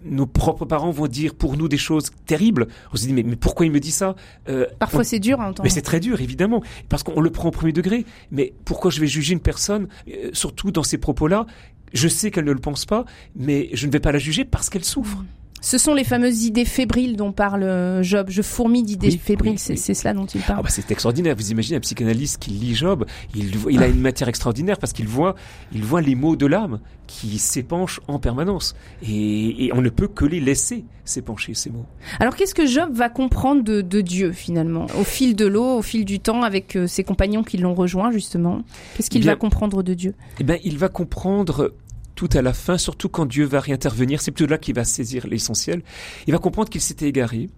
Nos 0.04 0.28
propres 0.28 0.66
parents 0.66 0.92
vont 0.92 1.08
dire 1.08 1.34
pour 1.34 1.58
nous 1.58 1.68
des 1.68 1.78
choses 1.78 2.12
terribles. 2.26 2.68
Mais, 3.13 3.23
mais 3.23 3.36
pourquoi 3.36 3.65
il 3.65 3.71
me 3.71 3.80
dit 3.80 3.91
ça 3.91 4.15
euh, 4.49 4.65
Parfois 4.80 5.02
on... 5.02 5.04
c'est 5.04 5.19
dur 5.19 5.39
à 5.39 5.45
entendre. 5.45 5.63
Mais 5.63 5.69
c'est 5.69 5.82
très 5.82 5.99
dur 5.99 6.21
évidemment 6.21 6.62
parce 6.89 7.04
qu'on 7.04 7.21
le 7.21 7.30
prend 7.30 7.49
au 7.49 7.52
premier 7.52 7.71
degré. 7.71 8.06
Mais 8.32 8.54
pourquoi 8.65 8.91
je 8.91 8.99
vais 8.99 9.08
juger 9.08 9.34
une 9.34 9.39
personne, 9.39 9.88
euh, 10.10 10.30
surtout 10.34 10.71
dans 10.71 10.84
ces 10.84 10.97
propos-là? 10.97 11.45
Je 11.93 12.08
sais 12.08 12.32
qu'elle 12.32 12.45
ne 12.45 12.52
le 12.52 12.60
pense 12.60 12.86
pas, 12.86 13.06
mais 13.36 13.69
je 13.73 13.86
ne 13.86 13.91
vais 13.91 13.99
pas 13.99 14.12
la 14.12 14.19
juger 14.19 14.45
parce 14.45 14.69
qu'elle 14.69 14.84
souffre. 14.84 15.19
Mmh. 15.19 15.26
Ce 15.63 15.78
sont 15.78 15.93
les 15.93 16.04
fameuses 16.04 16.43
idées 16.43 16.65
fébriles 16.65 17.15
dont 17.15 17.32
parle 17.32 18.04
Job. 18.04 18.28
Je 18.30 18.41
fourmis 18.41 18.84
d'idées 18.84 19.08
oui, 19.08 19.17
fébriles, 19.17 19.54
oui, 19.54 19.78
c'est 19.78 19.93
cela 19.93 20.13
dont 20.13 20.26
il 20.26 20.41
parle. 20.41 20.60
Ah 20.60 20.63
bah 20.63 20.69
c'est 20.69 20.91
extraordinaire. 20.91 21.38
Vous 21.38 21.52
imaginez 21.52 21.78
un 21.78 21.80
psychanalyste 21.80 22.38
qui 22.38 22.52
lit 22.52 22.76
Job, 22.76 23.06
il, 23.34 23.49
il 23.69 23.82
a 23.82 23.88
une 23.88 24.02
matière 24.02 24.28
extraordinaire 24.28 24.78
parce 24.78 24.91
qu'il 24.91 25.08
voit, 25.08 25.36
il 25.71 25.86
voit 25.86 26.02
les 26.02 26.15
mots 26.15 26.36
de 26.36 26.45
l'âme 26.45 26.82
qui 27.08 27.39
s'épanchent 27.39 28.02
en 28.10 28.19
permanence. 28.19 28.76
Et, 29.08 29.65
et, 29.65 29.73
on 29.73 29.82
ne 29.82 29.89
peut 29.89 30.08
que 30.08 30.26
les 30.26 30.41
laisser 30.41 30.84
s'épancher, 31.06 31.54
ces 31.54 31.69
mots. 31.69 31.86
Alors 32.19 32.36
qu'est-ce 32.36 32.56
que 32.56 32.65
Job 32.65 32.93
va 32.93 33.08
comprendre 33.10 33.63
de, 33.63 33.82
de 33.82 34.02
Dieu 34.02 34.34
finalement? 34.34 34.88
Au 34.99 35.04
fil 35.06 35.36
de 35.36 35.45
l'eau, 35.45 35.78
au 35.78 35.82
fil 35.82 36.04
du 36.04 36.19
temps, 36.19 36.43
avec 36.43 36.76
euh, 36.76 36.88
ses 36.88 37.04
compagnons 37.06 37.43
qui 37.43 37.58
l'ont 37.58 37.73
rejoint 37.73 38.12
justement? 38.12 38.63
Qu'est-ce 38.95 39.10
qu'il 39.10 39.23
va 39.26 39.38
comprendre 39.38 39.82
de 39.82 39.93
Dieu? 39.93 40.13
Eh 40.39 40.43
bien, 40.43 40.58
il 40.63 40.78
va 40.78 40.89
comprendre 40.89 41.73
tout 42.15 42.30
à 42.34 42.41
la 42.41 42.54
fin, 42.54 42.78
surtout 42.78 43.10
quand 43.10 43.26
Dieu 43.26 43.45
va 43.45 43.60
réintervenir, 43.60 44.21
c'est 44.21 44.32
plutôt 44.32 44.49
là 44.49 44.58
qu'il 44.58 44.76
va 44.76 44.84
saisir 44.84 45.28
l'essentiel. 45.28 45.82
Il 46.28 46.34
va 46.34 46.39
comprendre 46.39 46.69
qu'il 46.69 46.82
s'était 46.82 47.08
égaré, 47.08 47.49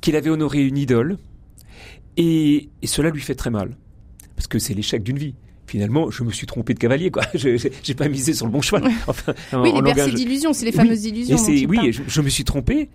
qu'il 0.00 0.16
avait 0.16 0.30
honoré 0.30 0.66
une 0.66 0.76
idole, 0.76 1.18
et, 2.16 2.68
et, 2.82 2.86
cela 2.86 3.10
lui 3.10 3.20
fait 3.20 3.36
très 3.36 3.50
mal, 3.50 3.76
parce 4.34 4.48
que 4.48 4.58
c'est 4.58 4.74
l'échec 4.74 5.02
d'une 5.02 5.18
vie. 5.18 5.34
Finalement, 5.66 6.10
je 6.10 6.24
me 6.24 6.32
suis 6.32 6.46
trompé 6.46 6.74
de 6.74 6.78
cavalier, 6.78 7.10
quoi. 7.10 7.24
J'ai 7.34 7.94
pas 7.94 8.08
misé 8.08 8.32
sur 8.32 8.46
le 8.46 8.52
bon 8.52 8.62
cheval. 8.62 8.90
Enfin, 9.06 9.34
oui, 9.52 9.70
les 9.74 9.82
bercers 9.82 10.14
d'illusions, 10.14 10.52
c'est 10.52 10.64
les 10.64 10.72
fameuses 10.72 11.04
oui, 11.04 11.10
illusions. 11.10 11.36
Et 11.48 11.66
oui, 11.66 11.92
je, 11.92 12.02
je 12.06 12.20
me 12.22 12.28
suis 12.28 12.44
trompé, 12.44 12.88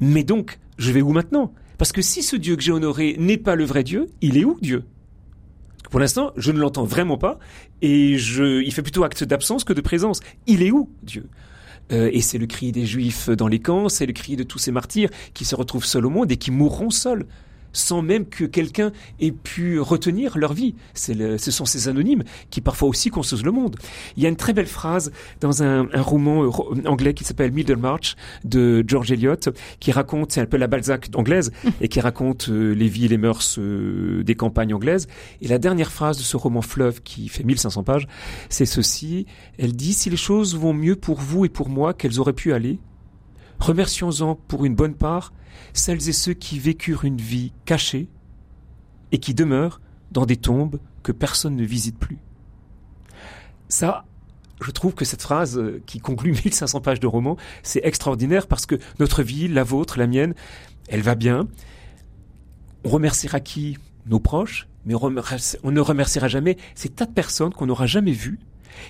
mais 0.00 0.24
donc, 0.24 0.58
je 0.78 0.92
vais 0.92 1.02
où 1.02 1.12
maintenant? 1.12 1.52
Parce 1.78 1.92
que 1.92 2.02
si 2.02 2.22
ce 2.22 2.36
Dieu 2.36 2.56
que 2.56 2.62
j'ai 2.62 2.72
honoré 2.72 3.16
n'est 3.18 3.36
pas 3.36 3.54
le 3.54 3.64
vrai 3.64 3.82
Dieu, 3.82 4.06
il 4.22 4.38
est 4.38 4.44
où 4.44 4.58
Dieu? 4.60 4.84
Pour 5.90 6.00
l'instant, 6.00 6.32
je 6.36 6.52
ne 6.52 6.58
l'entends 6.58 6.84
vraiment 6.84 7.18
pas 7.18 7.38
et 7.82 8.18
je, 8.18 8.62
il 8.62 8.72
fait 8.72 8.82
plutôt 8.82 9.04
acte 9.04 9.24
d'absence 9.24 9.64
que 9.64 9.72
de 9.72 9.80
présence. 9.80 10.20
Il 10.46 10.62
est 10.62 10.70
où, 10.70 10.90
Dieu? 11.02 11.28
Euh, 11.92 12.10
et 12.12 12.20
c'est 12.20 12.38
le 12.38 12.46
cri 12.46 12.72
des 12.72 12.84
Juifs 12.84 13.30
dans 13.30 13.46
les 13.46 13.60
camps, 13.60 13.88
c'est 13.88 14.06
le 14.06 14.12
cri 14.12 14.36
de 14.36 14.42
tous 14.42 14.58
ces 14.58 14.72
martyrs 14.72 15.10
qui 15.34 15.44
se 15.44 15.54
retrouvent 15.54 15.84
seuls 15.84 16.06
au 16.06 16.10
monde 16.10 16.32
et 16.32 16.36
qui 16.36 16.50
mourront 16.50 16.90
seuls 16.90 17.26
sans 17.76 18.02
même 18.02 18.26
que 18.26 18.44
quelqu'un 18.44 18.92
ait 19.20 19.32
pu 19.32 19.80
retenir 19.80 20.38
leur 20.38 20.52
vie. 20.52 20.74
Le, 21.08 21.38
ce 21.38 21.50
sont 21.50 21.64
ces 21.64 21.88
anonymes 21.88 22.24
qui 22.50 22.60
parfois 22.60 22.88
aussi 22.88 23.10
construisent 23.10 23.44
le 23.44 23.52
monde. 23.52 23.76
Il 24.16 24.22
y 24.22 24.26
a 24.26 24.28
une 24.28 24.36
très 24.36 24.52
belle 24.52 24.66
phrase 24.66 25.12
dans 25.40 25.62
un, 25.62 25.88
un 25.92 26.02
roman 26.02 26.50
anglais 26.86 27.14
qui 27.14 27.24
s'appelle 27.24 27.52
Middlemarch 27.52 28.16
de 28.44 28.84
George 28.86 29.12
Eliot 29.12 29.36
qui 29.80 29.92
raconte, 29.92 30.32
c'est 30.32 30.40
un 30.40 30.46
peu 30.46 30.56
la 30.56 30.66
Balzac 30.66 31.08
anglaise, 31.14 31.52
et 31.80 31.88
qui 31.88 32.00
raconte 32.00 32.48
euh, 32.48 32.72
les 32.72 32.88
vies 32.88 33.06
et 33.06 33.08
les 33.08 33.18
mœurs 33.18 33.58
euh, 33.58 34.22
des 34.22 34.34
campagnes 34.34 34.74
anglaises. 34.74 35.06
Et 35.42 35.48
la 35.48 35.58
dernière 35.58 35.92
phrase 35.92 36.18
de 36.18 36.22
ce 36.22 36.36
roman 36.36 36.62
fleuve 36.62 37.02
qui 37.02 37.28
fait 37.28 37.44
1500 37.44 37.82
pages, 37.82 38.08
c'est 38.48 38.66
ceci. 38.66 39.26
Elle 39.58 39.74
dit, 39.74 39.92
si 39.92 40.10
les 40.10 40.16
choses 40.16 40.56
vont 40.56 40.72
mieux 40.72 40.96
pour 40.96 41.20
vous 41.20 41.44
et 41.44 41.48
pour 41.48 41.68
moi 41.68 41.94
qu'elles 41.94 42.20
auraient 42.20 42.32
pu 42.32 42.52
aller, 42.52 42.78
remercions-en 43.58 44.34
pour 44.34 44.64
une 44.64 44.74
bonne 44.74 44.94
part 44.94 45.32
celles 45.72 46.08
et 46.08 46.12
ceux 46.12 46.34
qui 46.34 46.58
vécurent 46.58 47.04
une 47.04 47.18
vie 47.18 47.52
cachée 47.64 48.08
et 49.12 49.18
qui 49.18 49.34
demeurent 49.34 49.80
dans 50.10 50.26
des 50.26 50.36
tombes 50.36 50.78
que 51.02 51.12
personne 51.12 51.56
ne 51.56 51.64
visite 51.64 51.98
plus. 51.98 52.18
Ça, 53.68 54.04
je 54.60 54.70
trouve 54.70 54.94
que 54.94 55.04
cette 55.04 55.22
phrase 55.22 55.60
qui 55.86 56.00
conclut 56.00 56.32
1500 56.44 56.80
pages 56.80 57.00
de 57.00 57.06
roman, 57.06 57.36
c'est 57.62 57.84
extraordinaire 57.84 58.46
parce 58.46 58.66
que 58.66 58.76
notre 58.98 59.22
vie, 59.22 59.48
la 59.48 59.64
vôtre, 59.64 59.98
la 59.98 60.06
mienne, 60.06 60.34
elle 60.88 61.02
va 61.02 61.14
bien. 61.14 61.48
On 62.84 62.88
remerciera 62.88 63.40
qui? 63.40 63.78
Nos 64.06 64.20
proches, 64.20 64.68
mais 64.84 64.94
on 64.94 65.70
ne 65.72 65.80
remerciera 65.80 66.28
jamais 66.28 66.56
ces 66.76 66.88
tas 66.88 67.06
de 67.06 67.12
personnes 67.12 67.52
qu'on 67.52 67.66
n'aura 67.66 67.86
jamais 67.86 68.12
vues 68.12 68.38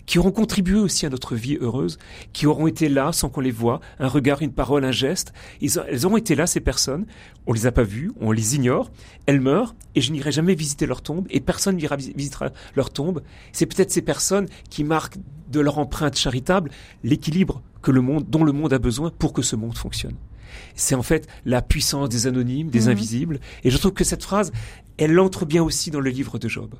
qui 0.07 0.19
auront 0.19 0.31
contribué 0.31 0.79
aussi 0.79 1.07
à 1.07 1.11
notre 1.11 1.35
vie 1.35 1.59
heureuse, 1.61 1.99
qui 2.33 2.47
auront 2.47 2.67
été 2.67 2.89
là 2.89 3.13
sans 3.13 3.29
qu'on 3.29 3.41
les 3.41 3.51
voit, 3.51 3.81
un 3.99 4.09
regard, 4.09 4.43
une 4.43 4.53
parole, 4.53 4.85
un 4.85 4.93
geste. 4.93 5.33
Ils, 5.61 5.81
elles 5.89 6.07
auront 6.07 6.17
été 6.17 6.35
là, 6.35 6.47
ces 6.47 6.61
personnes. 6.61 7.07
On 7.47 7.53
les 7.53 7.67
a 7.67 7.73
pas 7.73 7.83
vues, 7.83 8.13
on 8.21 8.33
les 8.33 8.57
ignore. 8.57 8.91
Elles 9.27 9.41
meurent 9.41 9.75
et 9.95 10.01
je 10.01 10.13
n'irai 10.13 10.33
jamais 10.33 10.55
visiter 10.55 10.87
leur 10.87 11.03
tombe 11.03 11.27
et 11.31 11.41
personne 11.41 11.77
n'ira 11.77 11.97
visitera 11.97 12.51
leur 12.75 12.91
tombe. 12.91 13.23
C'est 13.53 13.67
peut-être 13.67 13.91
ces 13.91 14.03
personnes 14.03 14.47
qui 14.71 14.85
marquent 14.85 15.19
de 15.51 15.61
leur 15.61 15.79
empreinte 15.79 16.17
charitable 16.17 16.71
l'équilibre 17.05 17.63
que 17.83 17.91
le 17.91 18.01
monde, 18.01 18.27
dont 18.29 18.45
le 18.45 18.53
monde 18.53 18.73
a 18.73 18.79
besoin 18.79 19.11
pour 19.11 19.33
que 19.33 19.43
ce 19.43 19.57
monde 19.57 19.77
fonctionne. 19.77 20.17
C'est 20.75 20.95
en 20.95 21.03
fait 21.03 21.29
la 21.45 21.63
puissance 21.63 22.09
des 22.09 22.27
anonymes, 22.27 22.71
des 22.71 22.87
mmh. 22.87 22.91
invisibles. 22.91 23.41
Et 23.65 23.71
je 23.71 23.79
trouve 23.79 23.93
que 23.93 24.05
cette 24.05 24.23
phrase, 24.23 24.53
elle 24.99 25.19
entre 25.19 25.45
bien 25.45 25.63
aussi 25.63 25.91
dans 25.91 26.01
le 26.01 26.11
livre 26.11 26.39
de 26.39 26.49
Job. 26.49 26.75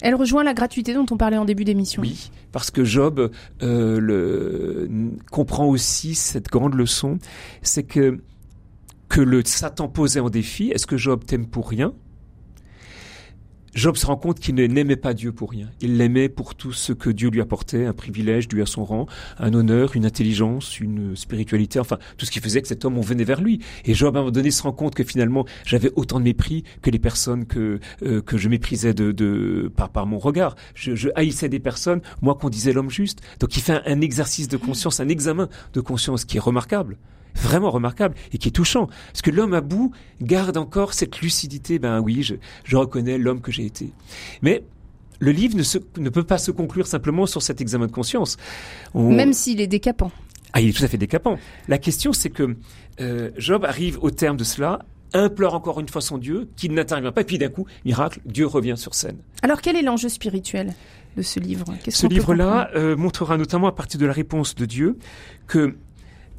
Elle 0.00 0.14
rejoint 0.14 0.44
la 0.44 0.54
gratuité 0.54 0.94
dont 0.94 1.06
on 1.10 1.16
parlait 1.16 1.36
en 1.36 1.44
début 1.44 1.64
d'émission. 1.64 2.02
Oui, 2.02 2.30
parce 2.52 2.70
que 2.70 2.84
Job 2.84 3.30
euh, 3.62 4.00
le, 4.00 4.88
comprend 5.30 5.66
aussi 5.66 6.14
cette 6.14 6.48
grande 6.48 6.74
leçon, 6.74 7.18
c'est 7.62 7.84
que 7.84 8.20
que 9.08 9.20
le 9.22 9.42
Satan 9.44 9.88
posait 9.88 10.20
en 10.20 10.28
défi. 10.28 10.70
Est-ce 10.70 10.86
que 10.86 10.98
Job 10.98 11.24
t'aime 11.24 11.46
pour 11.46 11.68
rien? 11.70 11.94
Job 13.78 13.96
se 13.96 14.06
rend 14.06 14.16
compte 14.16 14.40
qu'il 14.40 14.56
n'aimait 14.56 14.96
pas 14.96 15.14
Dieu 15.14 15.30
pour 15.30 15.52
rien. 15.52 15.70
Il 15.80 15.98
l'aimait 15.98 16.28
pour 16.28 16.56
tout 16.56 16.72
ce 16.72 16.92
que 16.92 17.10
Dieu 17.10 17.30
lui 17.30 17.40
apportait, 17.40 17.86
un 17.86 17.92
privilège 17.92 18.48
dû 18.48 18.60
à 18.60 18.66
son 18.66 18.84
rang, 18.84 19.06
un 19.38 19.54
honneur, 19.54 19.94
une 19.94 20.04
intelligence, 20.04 20.80
une 20.80 21.14
spiritualité, 21.14 21.78
enfin 21.78 21.96
tout 22.16 22.26
ce 22.26 22.32
qui 22.32 22.40
faisait 22.40 22.60
que 22.60 22.66
cet 22.66 22.84
homme 22.84 22.98
on 22.98 23.02
venait 23.02 23.22
vers 23.22 23.40
lui. 23.40 23.60
Et 23.84 23.94
Job 23.94 24.16
à 24.16 24.18
un 24.18 24.22
moment 24.22 24.32
donné 24.32 24.50
se 24.50 24.64
rend 24.64 24.72
compte 24.72 24.96
que 24.96 25.04
finalement 25.04 25.44
j'avais 25.64 25.92
autant 25.94 26.18
de 26.18 26.24
mépris 26.24 26.64
que 26.82 26.90
les 26.90 26.98
personnes 26.98 27.46
que 27.46 27.78
euh, 28.02 28.20
que 28.20 28.36
je 28.36 28.48
méprisais 28.48 28.94
de, 28.94 29.12
de 29.12 29.70
par 29.76 29.90
par 29.90 30.06
mon 30.06 30.18
regard. 30.18 30.56
Je, 30.74 30.96
je 30.96 31.10
haïssais 31.14 31.48
des 31.48 31.60
personnes, 31.60 32.00
moi 32.20 32.34
qu'on 32.34 32.48
disait 32.48 32.72
l'homme 32.72 32.90
juste. 32.90 33.20
Donc 33.38 33.56
il 33.56 33.62
fait 33.62 33.74
un, 33.74 33.82
un 33.86 34.00
exercice 34.00 34.48
de 34.48 34.56
conscience, 34.56 34.98
un 34.98 35.08
examen 35.08 35.48
de 35.72 35.80
conscience 35.80 36.24
qui 36.24 36.38
est 36.38 36.40
remarquable 36.40 36.96
vraiment 37.34 37.70
remarquable 37.70 38.14
et 38.32 38.38
qui 38.38 38.48
est 38.48 38.52
touchant. 38.52 38.86
Parce 38.86 39.22
que 39.22 39.30
l'homme 39.30 39.54
à 39.54 39.60
bout 39.60 39.92
garde 40.20 40.56
encore 40.56 40.94
cette 40.94 41.20
lucidité. 41.20 41.78
Ben 41.78 42.00
oui, 42.00 42.22
je, 42.22 42.34
je 42.64 42.76
reconnais 42.76 43.18
l'homme 43.18 43.40
que 43.40 43.52
j'ai 43.52 43.64
été. 43.64 43.92
Mais 44.42 44.62
le 45.20 45.30
livre 45.30 45.56
ne, 45.56 45.62
se, 45.62 45.78
ne, 45.98 46.10
peut 46.10 46.24
pas 46.24 46.38
se 46.38 46.50
conclure 46.50 46.86
simplement 46.86 47.26
sur 47.26 47.42
cet 47.42 47.60
examen 47.60 47.86
de 47.86 47.92
conscience. 47.92 48.36
On... 48.94 49.10
Même 49.10 49.32
s'il 49.32 49.60
est 49.60 49.66
décapant. 49.66 50.10
Ah, 50.52 50.60
il 50.60 50.68
est 50.68 50.72
tout 50.72 50.84
à 50.84 50.88
fait 50.88 50.98
décapant. 50.98 51.38
La 51.66 51.78
question, 51.78 52.12
c'est 52.12 52.30
que 52.30 52.56
euh, 53.00 53.30
Job 53.36 53.64
arrive 53.64 53.98
au 54.00 54.10
terme 54.10 54.36
de 54.36 54.44
cela 54.44 54.80
implore 55.14 55.54
encore 55.54 55.80
une 55.80 55.88
fois 55.88 56.00
son 56.00 56.18
Dieu, 56.18 56.48
qui 56.56 56.68
n'intervient 56.68 57.12
pas, 57.12 57.22
et 57.22 57.24
puis 57.24 57.38
d'un 57.38 57.48
coup, 57.48 57.66
miracle, 57.84 58.20
Dieu 58.26 58.46
revient 58.46 58.74
sur 58.76 58.94
scène. 58.94 59.18
Alors 59.42 59.60
quel 59.60 59.76
est 59.76 59.82
l'enjeu 59.82 60.08
spirituel 60.08 60.74
de 61.16 61.22
ce 61.22 61.40
livre? 61.40 61.64
Ce 61.88 62.06
livre-là 62.06 62.70
euh, 62.74 62.96
montrera 62.96 63.36
notamment 63.36 63.68
à 63.68 63.72
partir 63.72 63.98
de 63.98 64.06
la 64.06 64.12
réponse 64.12 64.54
de 64.54 64.66
Dieu 64.66 64.98
que 65.46 65.76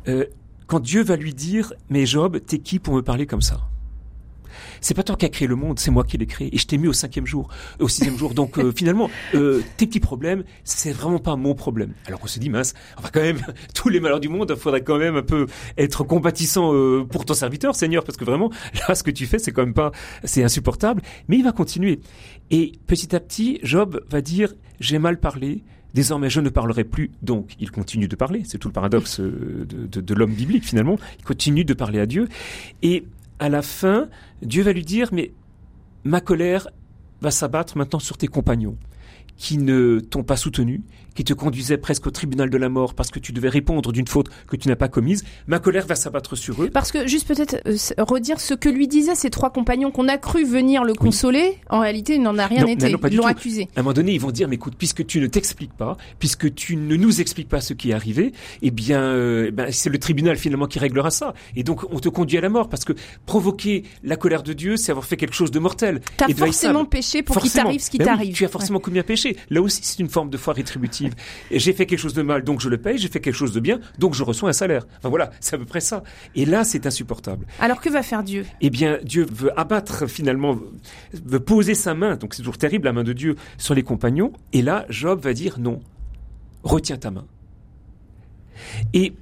euh, 0.08 0.25
quand 0.69 0.79
Dieu 0.79 1.03
va 1.03 1.15
lui 1.15 1.34
dire, 1.34 1.73
mais 1.89 2.05
Job, 2.05 2.39
t'es 2.45 2.60
qui 2.60 2.77
pour 2.77 2.93
me 2.93 3.01
parler 3.01 3.25
comme 3.25 3.41
ça? 3.41 3.60
C'est 4.82 4.93
pas 4.93 5.01
toi 5.01 5.15
qui 5.15 5.25
as 5.25 5.29
créé 5.29 5.47
le 5.47 5.55
monde, 5.55 5.79
c'est 5.79 5.89
moi 5.89 6.03
qui 6.03 6.17
l'ai 6.17 6.27
créé. 6.27 6.53
Et 6.53 6.60
je 6.60 6.67
t'ai 6.67 6.77
mis 6.77 6.88
au 6.88 6.93
cinquième 6.93 7.25
jour, 7.25 7.49
au 7.79 7.88
sixième 7.88 8.17
jour. 8.17 8.36
Donc 8.36 8.60
euh, 8.60 8.71
finalement, 8.71 9.10
euh, 9.34 9.63
tes 9.77 9.88
petits 9.88 9.99
problèmes, 9.99 10.43
c'est 10.63 10.91
vraiment 10.91 11.17
pas 11.17 11.36
mon 11.36 11.55
problème. 11.55 11.93
Alors 12.05 12.19
on 12.23 12.27
se 12.27 12.39
dit, 12.39 12.51
mince, 12.51 12.75
va 13.01 13.10
quand 13.10 13.19
même, 13.19 13.41
tous 13.73 13.89
les 13.89 13.99
malheurs 13.99 14.19
du 14.19 14.29
monde, 14.29 14.53
il 14.55 14.62
faudrait 14.62 14.84
quand 14.84 14.99
même 14.99 15.15
un 15.15 15.23
peu 15.23 15.47
être 15.75 16.03
compatissant 16.03 16.71
euh, 16.73 17.03
pour 17.03 17.25
ton 17.25 17.34
serviteur, 17.34 17.75
Seigneur, 17.75 18.03
parce 18.03 18.17
que 18.17 18.23
vraiment, 18.23 18.51
là, 18.88 18.93
ce 18.93 19.01
que 19.01 19.12
tu 19.12 19.25
fais, 19.25 19.39
c'est 19.39 19.51
quand 19.51 19.65
même 19.65 19.73
pas, 19.73 19.91
c'est 20.23 20.43
insupportable. 20.43 21.01
Mais 21.29 21.38
il 21.38 21.43
va 21.43 21.51
continuer. 21.51 21.99
Et 22.51 22.73
petit 22.86 23.15
à 23.15 23.19
petit, 23.19 23.60
Job 23.63 24.05
va 24.08 24.21
dire, 24.21 24.53
j'ai 24.79 24.99
mal 24.99 25.19
parlé, 25.19 25.63
Désormais, 25.93 26.30
je 26.30 26.39
ne 26.39 26.49
parlerai 26.49 26.84
plus. 26.84 27.12
Donc, 27.21 27.56
il 27.60 27.71
continue 27.71 28.08
de 28.08 28.15
parler. 28.15 28.43
C'est 28.45 28.58
tout 28.58 28.67
le 28.67 28.73
paradoxe 28.73 29.19
de, 29.19 29.65
de, 29.65 30.02
de 30.02 30.13
l'homme 30.13 30.34
biblique, 30.34 30.65
finalement. 30.65 30.97
Il 31.19 31.25
continue 31.25 31.65
de 31.65 31.73
parler 31.73 31.99
à 31.99 32.06
Dieu. 32.06 32.28
Et 32.84 33.06
à 33.39 33.49
la 33.49 33.62
fin, 33.62 34.08
Dieu 34.41 34.63
va 34.63 34.73
lui 34.73 34.84
dire, 34.84 35.10
mais 35.12 35.32
ma 36.04 36.21
colère 36.21 36.67
va 37.21 37.32
s'abattre 37.32 37.78
maintenant 37.78 37.99
sur 37.99 38.17
tes 38.17 38.28
compagnons 38.28 38.78
qui 39.38 39.58
ne 39.58 39.99
t'ont 39.99 40.23
pas 40.23 40.36
soutenu, 40.36 40.82
qui 41.19 41.25
te 41.25 41.34
conduisaient 41.34 41.77
presque 41.77 42.08
au 42.08 42.12
tribunal 42.12 42.49
de 42.49 42.58
la 42.58 42.69
mort 42.69 42.93
parce 42.93 43.10
que 43.10 43.19
tu 43.19 43.34
devais 43.34 43.49
répondre 43.49 43.91
d'une 43.91 44.08
faute 44.08 44.29
que 44.47 44.55
tu 44.55 44.69
n'as 44.69 44.77
pas 44.77 44.88
commise, 44.88 45.25
ma 45.47 45.60
colère 45.60 45.86
va 45.86 45.95
s'abattre 45.95 46.38
sur 46.38 46.63
eux. 46.63 46.69
Parce 46.69 46.93
que, 46.93 47.08
juste 47.08 47.27
peut-être 47.27 47.58
euh, 47.67 47.75
redire 47.97 48.39
ce 48.39 48.53
que 48.53 48.69
lui 48.69 48.88
disaient 48.88 49.15
ces 49.15 49.29
trois 49.29 49.49
compagnons 49.49 49.91
qu'on 49.91 50.08
a 50.08 50.17
cru 50.17 50.45
venir 50.45 50.86
le 50.86 50.93
consoler, 50.93 51.43
oui. 51.43 51.58
en 51.71 51.82
réalité, 51.82 52.15
il 52.15 52.21
n'en 52.21 52.38
a 52.38 52.47
rien 52.47 52.62
non, 52.62 52.67
été. 52.67 52.89
Non, 52.89 52.99
ils 53.12 53.17
l'ont 53.17 53.25
accusé. 53.25 53.67
À 53.75 53.82
un 53.82 53.84
moment 53.84 53.91
donné, 53.91 54.13
ils 54.13 54.21
vont 54.21 54.32
dire, 54.32 54.47
mais 54.47 54.55
écoute, 54.55 54.75
puisque 54.77 55.05
tu 55.05 55.19
ne 55.19 55.27
t'expliques 55.27 55.73
pas, 55.73 55.97
puisque 56.19 56.55
tu 56.55 56.77
ne 56.77 56.95
nous 56.95 57.19
expliques 57.19 57.49
pas 57.49 57.60
ce 57.60 57.73
qui 57.73 57.89
est 57.89 57.93
arrivé, 57.93 58.32
eh 58.62 58.71
bien, 58.71 59.01
euh, 59.01 59.51
ben, 59.51 59.73
c'est 59.73 59.89
le 59.89 59.99
tribunal 59.99 60.38
finalement 60.38 60.67
qui 60.67 60.79
réglera 60.79 61.12
ça. 61.12 61.34
Et 61.58 61.63
donc, 61.63 61.82
on 61.91 61.99
te 61.99 62.08
conduit 62.08 62.38
à 62.38 62.41
la 62.41 62.47
mort 62.47 62.69
parce 62.69 62.86
que 62.86 62.93
provoquer 63.25 63.84
la 64.05 64.15
colère 64.15 64.41
de 64.41 64.53
Dieu, 64.53 64.77
c'est 64.77 64.93
avoir 64.93 65.05
fait 65.05 65.17
quelque 65.17 65.36
chose 65.36 65.51
de 65.51 65.60
mortel. 65.60 65.99
T'as 66.15 66.29
forcément 66.29 66.86
péché 66.86 67.23
pour 67.23 67.41
qu'il 67.41 67.51
t'arrive 67.51 67.82
ce 67.82 67.89
qui 67.89 67.97
ben 67.97 68.05
t'arrive. 68.05 68.29
Oui, 68.29 68.36
tu 68.36 68.45
as 68.45 68.47
forcément 68.47 68.77
ouais. 68.77 68.84
commis 68.84 68.99
un 68.99 69.03
péché. 69.03 69.36
Là 69.49 69.62
aussi, 69.62 69.82
c'est 69.84 69.99
une 69.99 70.08
forme 70.08 70.29
de 70.29 70.38
foi 70.38 70.53
rétributive. 70.53 71.09
J'ai 71.52 71.74
fait 71.74 71.86
quelque 71.86 72.00
chose 72.00 72.13
de 72.13 72.22
mal, 72.22 72.43
donc 72.43 72.62
je 72.62 72.69
le 72.69 72.78
paye. 72.78 72.98
J'ai 72.98 73.08
fait 73.08 73.19
quelque 73.19 73.36
chose 73.36 73.54
de 73.54 73.60
bien, 73.60 73.80
donc 73.98 74.13
je 74.13 74.24
reçois 74.24 74.50
un 74.50 74.54
salaire. 74.54 74.86
Enfin 74.98 75.10
voilà, 75.10 75.32
c'est 75.39 75.56
à 75.56 75.60
peu 75.60 75.65
près 75.65 75.82
ça. 75.82 76.04
Et 76.36 76.45
là, 76.45 76.63
c'est 76.63 76.86
insupportable. 76.86 77.45
Alors 77.60 77.82
que 77.82 77.89
va 77.89 78.04
faire 78.04 78.24
Dieu? 78.24 78.45
Eh 78.62 78.69
bien, 78.69 79.00
Dieu 79.04 79.26
veut 79.32 79.58
abattre 79.60 80.08
finalement, 80.08 80.58
veut 81.13 81.39
poser 81.39 81.76
sa 81.76 81.93
main. 81.93 82.15
Donc 82.15 82.34
c'est 82.34 82.41
toujours 82.41 82.58
terrible 82.58 82.86
la 82.86 82.93
main 82.93 83.04
de 83.04 83.13
Dieu 83.13 83.36
sur 83.58 83.74
les 83.74 83.84
compagnons. 83.84 84.34
Et 84.54 84.62
là, 84.62 84.86
Job 84.89 85.22
va 85.22 85.34
dire 85.34 85.60
non. 85.60 85.82
Retiens 86.63 86.98
ta 86.98 87.12
main. 87.12 87.26
Et 88.93 89.13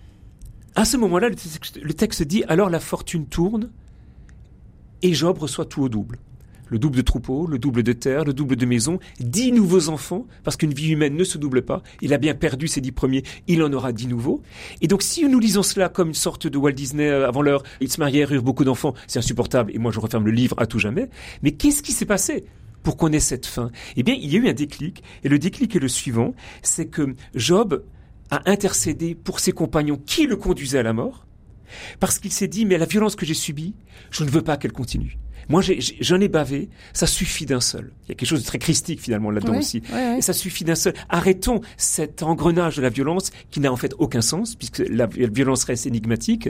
à 0.75 0.85
ce 0.85 0.97
moment-là, 0.97 1.29
le 1.29 1.35
texte, 1.35 1.79
le 1.81 1.93
texte 1.93 2.23
dit 2.23 2.43
alors 2.47 2.69
la 2.69 2.79
fortune 2.79 3.27
tourne 3.27 3.69
et 5.01 5.13
Job 5.13 5.37
reçoit 5.37 5.65
tout 5.65 5.83
au 5.83 5.89
double 5.89 6.17
le 6.69 6.79
double 6.79 6.97
de 6.97 7.01
troupeaux, 7.01 7.47
le 7.47 7.59
double 7.59 7.83
de 7.83 7.93
terre, 7.93 8.23
le 8.23 8.33
double 8.33 8.55
de 8.55 8.65
maisons, 8.65 8.99
dix 9.19 9.51
nouveaux 9.51 9.89
enfants, 9.89 10.27
parce 10.43 10.57
qu'une 10.57 10.73
vie 10.73 10.89
humaine 10.89 11.15
ne 11.15 11.23
se 11.23 11.37
double 11.37 11.61
pas. 11.63 11.83
Il 12.01 12.13
a 12.13 12.17
bien 12.17 12.35
perdu 12.35 12.67
ses 12.67 12.81
dix 12.81 12.91
premiers, 12.91 13.23
il 13.47 13.63
en 13.63 13.71
aura 13.73 13.91
dix 13.91 14.07
nouveaux. 14.07 14.41
Et 14.81 14.87
donc, 14.87 15.01
si 15.01 15.27
nous 15.27 15.39
lisons 15.39 15.63
cela 15.63 15.89
comme 15.89 16.09
une 16.09 16.13
sorte 16.13 16.47
de 16.47 16.57
Walt 16.57 16.73
Disney 16.73 17.09
avant 17.09 17.41
l'heure, 17.41 17.63
ils 17.81 17.91
se 17.91 17.99
marièrent, 17.99 18.31
eurent 18.31 18.43
beaucoup 18.43 18.63
d'enfants, 18.63 18.93
c'est 19.07 19.19
insupportable, 19.19 19.71
et 19.73 19.77
moi 19.77 19.91
je 19.91 19.99
referme 19.99 20.25
le 20.25 20.31
livre 20.31 20.55
à 20.59 20.65
tout 20.65 20.79
jamais. 20.79 21.09
Mais 21.43 21.51
qu'est-ce 21.51 21.83
qui 21.83 21.91
s'est 21.91 22.05
passé 22.05 22.45
pour 22.83 22.97
qu'on 22.97 23.11
ait 23.11 23.19
cette 23.19 23.45
fin? 23.45 23.71
Eh 23.95 24.03
bien, 24.03 24.15
il 24.15 24.31
y 24.31 24.35
a 24.35 24.39
eu 24.39 24.47
un 24.47 24.53
déclic, 24.53 25.03
et 25.23 25.29
le 25.29 25.39
déclic 25.39 25.75
est 25.75 25.79
le 25.79 25.87
suivant, 25.87 26.33
c'est 26.61 26.87
que 26.87 27.15
Job 27.35 27.83
a 28.31 28.49
intercédé 28.49 29.15
pour 29.15 29.39
ses 29.39 29.51
compagnons 29.51 29.99
qui 30.05 30.27
le 30.27 30.35
conduisaient 30.35 30.79
à 30.79 30.83
la 30.83 30.93
mort, 30.93 31.26
parce 31.99 32.19
qu'il 32.19 32.31
s'est 32.31 32.47
dit, 32.47 32.65
mais 32.65 32.77
la 32.77 32.85
violence 32.85 33.15
que 33.15 33.25
j'ai 33.25 33.33
subie, 33.33 33.73
je 34.11 34.23
ne 34.23 34.29
veux 34.29 34.41
pas 34.41 34.57
qu'elle 34.57 34.73
continue. 34.73 35.17
Moi, 35.49 35.61
j'en 35.61 36.19
ai, 36.19 36.25
ai, 36.25 36.27
bavé, 36.27 36.69
ça 36.91 37.07
suffit 37.07 37.45
d'un 37.45 37.61
seul. 37.61 37.93
Il 38.03 38.09
y 38.09 38.11
a 38.11 38.15
quelque 38.15 38.27
chose 38.27 38.41
de 38.41 38.45
très 38.45 38.59
christique 38.59 38.99
finalement 38.99 39.31
là-dedans 39.31 39.53
oui, 39.53 39.59
aussi. 39.59 39.81
Oui, 39.93 39.95
oui. 39.95 40.17
Et 40.17 40.21
ça 40.21 40.33
suffit 40.33 40.65
d'un 40.65 40.75
seul. 40.75 40.93
Arrêtons 41.07 41.61
cet 41.77 42.21
engrenage 42.21 42.75
de 42.75 42.81
la 42.81 42.89
violence 42.89 43.31
qui 43.49 43.61
n'a 43.61 43.71
en 43.71 43.77
fait 43.77 43.93
aucun 43.97 44.21
sens, 44.21 44.55
puisque 44.55 44.79
la 44.79 45.07
violence 45.07 45.63
reste 45.63 45.85
énigmatique. 45.85 46.49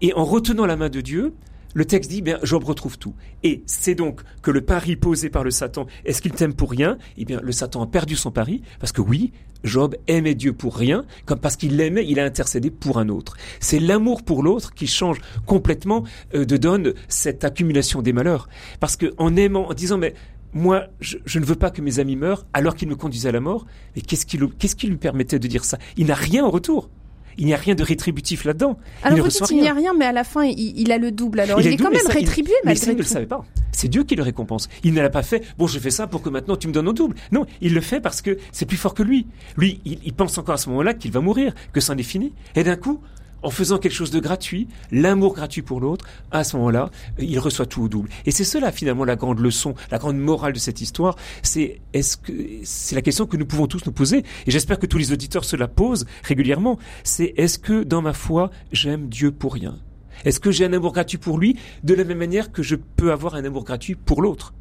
Et 0.00 0.14
en 0.14 0.24
retenant 0.24 0.64
la 0.64 0.76
main 0.76 0.88
de 0.88 1.02
Dieu, 1.02 1.34
le 1.78 1.84
texte 1.84 2.10
dit, 2.10 2.22
bien, 2.22 2.40
Job 2.42 2.64
retrouve 2.64 2.98
tout. 2.98 3.14
Et 3.44 3.62
c'est 3.66 3.94
donc 3.94 4.22
que 4.42 4.50
le 4.50 4.62
pari 4.62 4.96
posé 4.96 5.30
par 5.30 5.44
le 5.44 5.52
Satan, 5.52 5.86
est-ce 6.04 6.20
qu'il 6.20 6.32
t'aime 6.32 6.52
pour 6.52 6.72
rien? 6.72 6.98
Eh 7.16 7.24
bien, 7.24 7.40
le 7.40 7.52
Satan 7.52 7.80
a 7.82 7.86
perdu 7.86 8.16
son 8.16 8.32
pari, 8.32 8.62
parce 8.80 8.90
que 8.90 9.00
oui, 9.00 9.30
Job 9.62 9.94
aimait 10.08 10.34
Dieu 10.34 10.52
pour 10.52 10.76
rien, 10.76 11.04
comme 11.24 11.38
parce 11.38 11.54
qu'il 11.54 11.76
l'aimait, 11.76 12.04
il 12.04 12.18
a 12.18 12.24
intercédé 12.24 12.72
pour 12.72 12.98
un 12.98 13.08
autre. 13.08 13.36
C'est 13.60 13.78
l'amour 13.78 14.24
pour 14.24 14.42
l'autre 14.42 14.74
qui 14.74 14.88
change 14.88 15.20
complètement 15.46 16.02
euh, 16.34 16.44
de 16.44 16.56
donne 16.56 16.94
cette 17.06 17.44
accumulation 17.44 18.02
des 18.02 18.12
malheurs. 18.12 18.48
Parce 18.80 18.96
que 18.96 19.14
en 19.16 19.36
aimant, 19.36 19.68
en 19.68 19.74
disant, 19.74 19.98
mais 19.98 20.14
moi, 20.52 20.88
je, 20.98 21.38
ne 21.38 21.44
veux 21.44 21.54
pas 21.54 21.70
que 21.70 21.80
mes 21.80 22.00
amis 22.00 22.16
meurent 22.16 22.44
alors 22.54 22.74
qu'ils 22.74 22.88
me 22.88 22.96
conduisaient 22.96 23.28
à 23.28 23.32
la 23.32 23.40
mort. 23.40 23.66
Mais 23.94 24.02
qu'est-ce 24.02 24.26
qui, 24.26 24.36
qu'est-ce 24.58 24.74
qui 24.74 24.88
lui 24.88 24.96
permettait 24.96 25.38
de 25.38 25.46
dire 25.46 25.64
ça? 25.64 25.78
Il 25.96 26.08
n'a 26.08 26.16
rien 26.16 26.44
en 26.44 26.50
retour. 26.50 26.90
Il 27.38 27.46
n'y 27.46 27.54
a 27.54 27.56
rien 27.56 27.74
de 27.74 27.82
rétributif 27.82 28.44
là-dedans. 28.44 28.78
Alors 29.02 29.18
vous 29.20 29.28
dites 29.28 29.50
il 29.50 29.60
n'y 29.60 29.68
a 29.68 29.72
rien, 29.72 29.94
mais 29.94 30.04
à 30.04 30.12
la 30.12 30.24
fin, 30.24 30.44
il, 30.44 30.78
il 30.78 30.92
a 30.92 30.98
le 30.98 31.12
double. 31.12 31.40
Alors 31.40 31.60
il, 31.60 31.66
il 31.66 31.72
est, 31.72 31.76
quand 31.76 31.90
même 31.90 32.00
ça, 32.00 32.12
rétribué 32.12 32.52
il, 32.62 32.66
malgré 32.66 32.86
mais 32.86 32.92
tout. 32.92 32.98
il 32.98 32.98
ne 32.98 33.02
le 33.02 33.08
savait 33.08 33.26
pas. 33.26 33.44
C'est 33.72 33.88
Dieu 33.88 34.02
qui 34.02 34.16
le 34.16 34.22
récompense. 34.24 34.68
Il 34.82 34.92
ne 34.92 35.00
l'a 35.00 35.10
pas 35.10 35.22
fait. 35.22 35.44
Bon, 35.56 35.66
je 35.66 35.78
fais 35.78 35.90
ça 35.90 36.06
pour 36.06 36.20
que 36.20 36.28
maintenant 36.28 36.56
tu 36.56 36.68
me 36.68 36.72
donnes 36.72 36.88
au 36.88 36.92
double. 36.92 37.14
Non, 37.32 37.46
il 37.60 37.74
le 37.74 37.80
fait 37.80 38.00
parce 38.00 38.22
que 38.22 38.36
c'est 38.50 38.66
plus 38.66 38.76
fort 38.76 38.92
que 38.92 39.02
lui. 39.02 39.26
Lui, 39.56 39.80
il, 39.84 40.00
il 40.04 40.12
pense 40.12 40.36
encore 40.36 40.54
à 40.54 40.58
ce 40.58 40.68
moment-là 40.70 40.94
qu'il 40.94 41.12
va 41.12 41.20
mourir, 41.20 41.54
que 41.72 41.80
c'en 41.80 41.96
est 41.96 42.02
fini. 42.02 42.32
Et 42.56 42.64
d'un 42.64 42.76
coup, 42.76 43.00
en 43.42 43.50
faisant 43.50 43.78
quelque 43.78 43.92
chose 43.92 44.10
de 44.10 44.20
gratuit, 44.20 44.68
l'amour 44.90 45.34
gratuit 45.34 45.62
pour 45.62 45.80
l'autre, 45.80 46.04
à 46.30 46.44
ce 46.44 46.56
moment-là, 46.56 46.90
il 47.18 47.38
reçoit 47.38 47.66
tout 47.66 47.82
au 47.82 47.88
double. 47.88 48.08
Et 48.26 48.30
c'est 48.30 48.44
cela 48.44 48.72
finalement 48.72 49.04
la 49.04 49.16
grande 49.16 49.38
leçon, 49.38 49.74
la 49.90 49.98
grande 49.98 50.18
morale 50.18 50.52
de 50.52 50.58
cette 50.58 50.80
histoire. 50.80 51.16
C'est 51.42 51.80
est-ce 51.92 52.16
que 52.16 52.32
c'est 52.64 52.94
la 52.94 53.02
question 53.02 53.26
que 53.26 53.36
nous 53.36 53.46
pouvons 53.46 53.66
tous 53.66 53.84
nous 53.86 53.92
poser. 53.92 54.24
Et 54.46 54.50
j'espère 54.50 54.78
que 54.78 54.86
tous 54.86 54.98
les 54.98 55.12
auditeurs 55.12 55.44
se 55.44 55.56
la 55.56 55.68
posent 55.68 56.06
régulièrement. 56.24 56.78
C'est 57.04 57.34
est-ce 57.36 57.58
que 57.58 57.84
dans 57.84 58.02
ma 58.02 58.12
foi 58.12 58.50
j'aime 58.72 59.08
Dieu 59.08 59.30
pour 59.30 59.54
rien? 59.54 59.78
Est-ce 60.24 60.40
que 60.40 60.50
j'ai 60.50 60.64
un 60.64 60.72
amour 60.72 60.92
gratuit 60.92 61.18
pour 61.18 61.38
lui 61.38 61.56
de 61.84 61.94
la 61.94 62.04
même 62.04 62.18
manière 62.18 62.50
que 62.50 62.62
je 62.62 62.74
peux 62.74 63.12
avoir 63.12 63.34
un 63.36 63.44
amour 63.44 63.64
gratuit 63.64 63.94
pour 63.94 64.20
l'autre? 64.20 64.52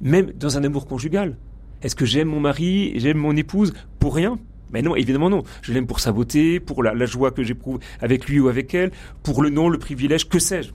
Même 0.00 0.32
dans 0.32 0.56
un 0.56 0.64
amour 0.64 0.86
conjugal. 0.86 1.36
Est-ce 1.82 1.94
que 1.96 2.06
j'aime 2.06 2.28
mon 2.28 2.40
mari, 2.40 2.92
j'aime 2.96 3.18
mon 3.18 3.36
épouse 3.36 3.74
pour 3.98 4.14
rien? 4.14 4.38
Mais 4.72 4.82
non, 4.82 4.96
évidemment 4.96 5.30
non. 5.30 5.42
Je 5.62 5.72
l'aime 5.72 5.86
pour 5.86 6.00
sa 6.00 6.12
beauté, 6.12 6.60
pour 6.60 6.82
la, 6.82 6.94
la 6.94 7.06
joie 7.06 7.30
que 7.30 7.42
j'éprouve 7.42 7.78
avec 8.00 8.26
lui 8.26 8.40
ou 8.40 8.48
avec 8.48 8.74
elle, 8.74 8.90
pour 9.22 9.42
le 9.42 9.50
nom, 9.50 9.68
le 9.68 9.78
privilège, 9.78 10.28
que 10.28 10.38
sais-je. 10.38 10.72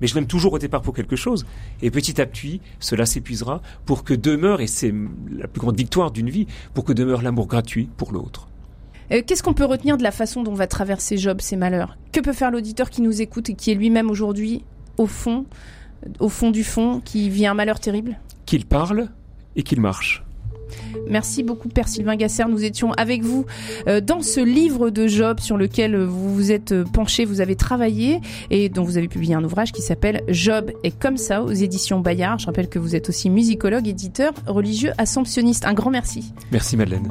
Mais 0.00 0.08
je 0.08 0.16
l'aime 0.16 0.26
toujours 0.26 0.54
au 0.54 0.58
départ 0.58 0.82
pour 0.82 0.94
quelque 0.94 1.14
chose. 1.14 1.46
Et 1.80 1.92
petit 1.92 2.20
à 2.20 2.26
petit, 2.26 2.60
cela 2.80 3.06
s'épuisera 3.06 3.62
pour 3.86 4.02
que 4.02 4.14
demeure, 4.14 4.60
et 4.60 4.66
c'est 4.66 4.92
la 5.30 5.46
plus 5.46 5.60
grande 5.60 5.76
victoire 5.76 6.10
d'une 6.10 6.28
vie, 6.28 6.48
pour 6.74 6.84
que 6.84 6.92
demeure 6.92 7.22
l'amour 7.22 7.46
gratuit 7.46 7.88
pour 7.96 8.12
l'autre. 8.12 8.48
Euh, 9.12 9.22
Qu'est-ce 9.24 9.44
qu'on 9.44 9.54
peut 9.54 9.64
retenir 9.64 9.96
de 9.96 10.02
la 10.02 10.10
façon 10.10 10.42
dont 10.42 10.54
va 10.54 10.66
traverser 10.66 11.16
Job 11.18 11.40
ses 11.40 11.56
malheurs? 11.56 11.96
Que 12.10 12.20
peut 12.20 12.32
faire 12.32 12.50
l'auditeur 12.50 12.90
qui 12.90 13.00
nous 13.00 13.22
écoute 13.22 13.50
et 13.50 13.54
qui 13.54 13.70
est 13.70 13.74
lui-même 13.74 14.10
aujourd'hui 14.10 14.64
au 14.96 15.06
fond, 15.06 15.46
au 16.18 16.28
fond 16.28 16.50
du 16.50 16.64
fond, 16.64 17.00
qui 17.04 17.30
vit 17.30 17.46
un 17.46 17.54
malheur 17.54 17.78
terrible? 17.78 18.18
Qu'il 18.44 18.66
parle 18.66 19.08
et 19.54 19.62
qu'il 19.62 19.80
marche. 19.80 20.24
Merci 21.08 21.42
beaucoup, 21.42 21.68
Père 21.68 21.88
Sylvain 21.88 22.16
Gasser. 22.16 22.44
Nous 22.48 22.64
étions 22.64 22.92
avec 22.92 23.22
vous 23.22 23.44
euh, 23.88 24.00
dans 24.00 24.22
ce 24.22 24.40
livre 24.40 24.90
de 24.90 25.06
Job 25.06 25.40
sur 25.40 25.56
lequel 25.56 25.96
vous 25.96 26.34
vous 26.34 26.52
êtes 26.52 26.72
euh, 26.72 26.84
penché, 26.84 27.24
vous 27.24 27.40
avez 27.40 27.56
travaillé 27.56 28.20
et 28.50 28.68
dont 28.68 28.84
vous 28.84 28.96
avez 28.98 29.08
publié 29.08 29.34
un 29.34 29.44
ouvrage 29.44 29.72
qui 29.72 29.82
s'appelle 29.82 30.22
Job 30.28 30.70
est 30.84 30.98
comme 30.98 31.16
ça 31.16 31.42
aux 31.42 31.52
éditions 31.52 32.00
Bayard. 32.00 32.38
Je 32.38 32.46
rappelle 32.46 32.68
que 32.68 32.78
vous 32.78 32.96
êtes 32.96 33.08
aussi 33.08 33.30
musicologue, 33.30 33.88
éditeur, 33.88 34.32
religieux, 34.46 34.92
assomptionniste. 34.98 35.66
Un 35.66 35.74
grand 35.74 35.90
merci. 35.90 36.32
Merci, 36.50 36.76
Madeleine. 36.76 37.08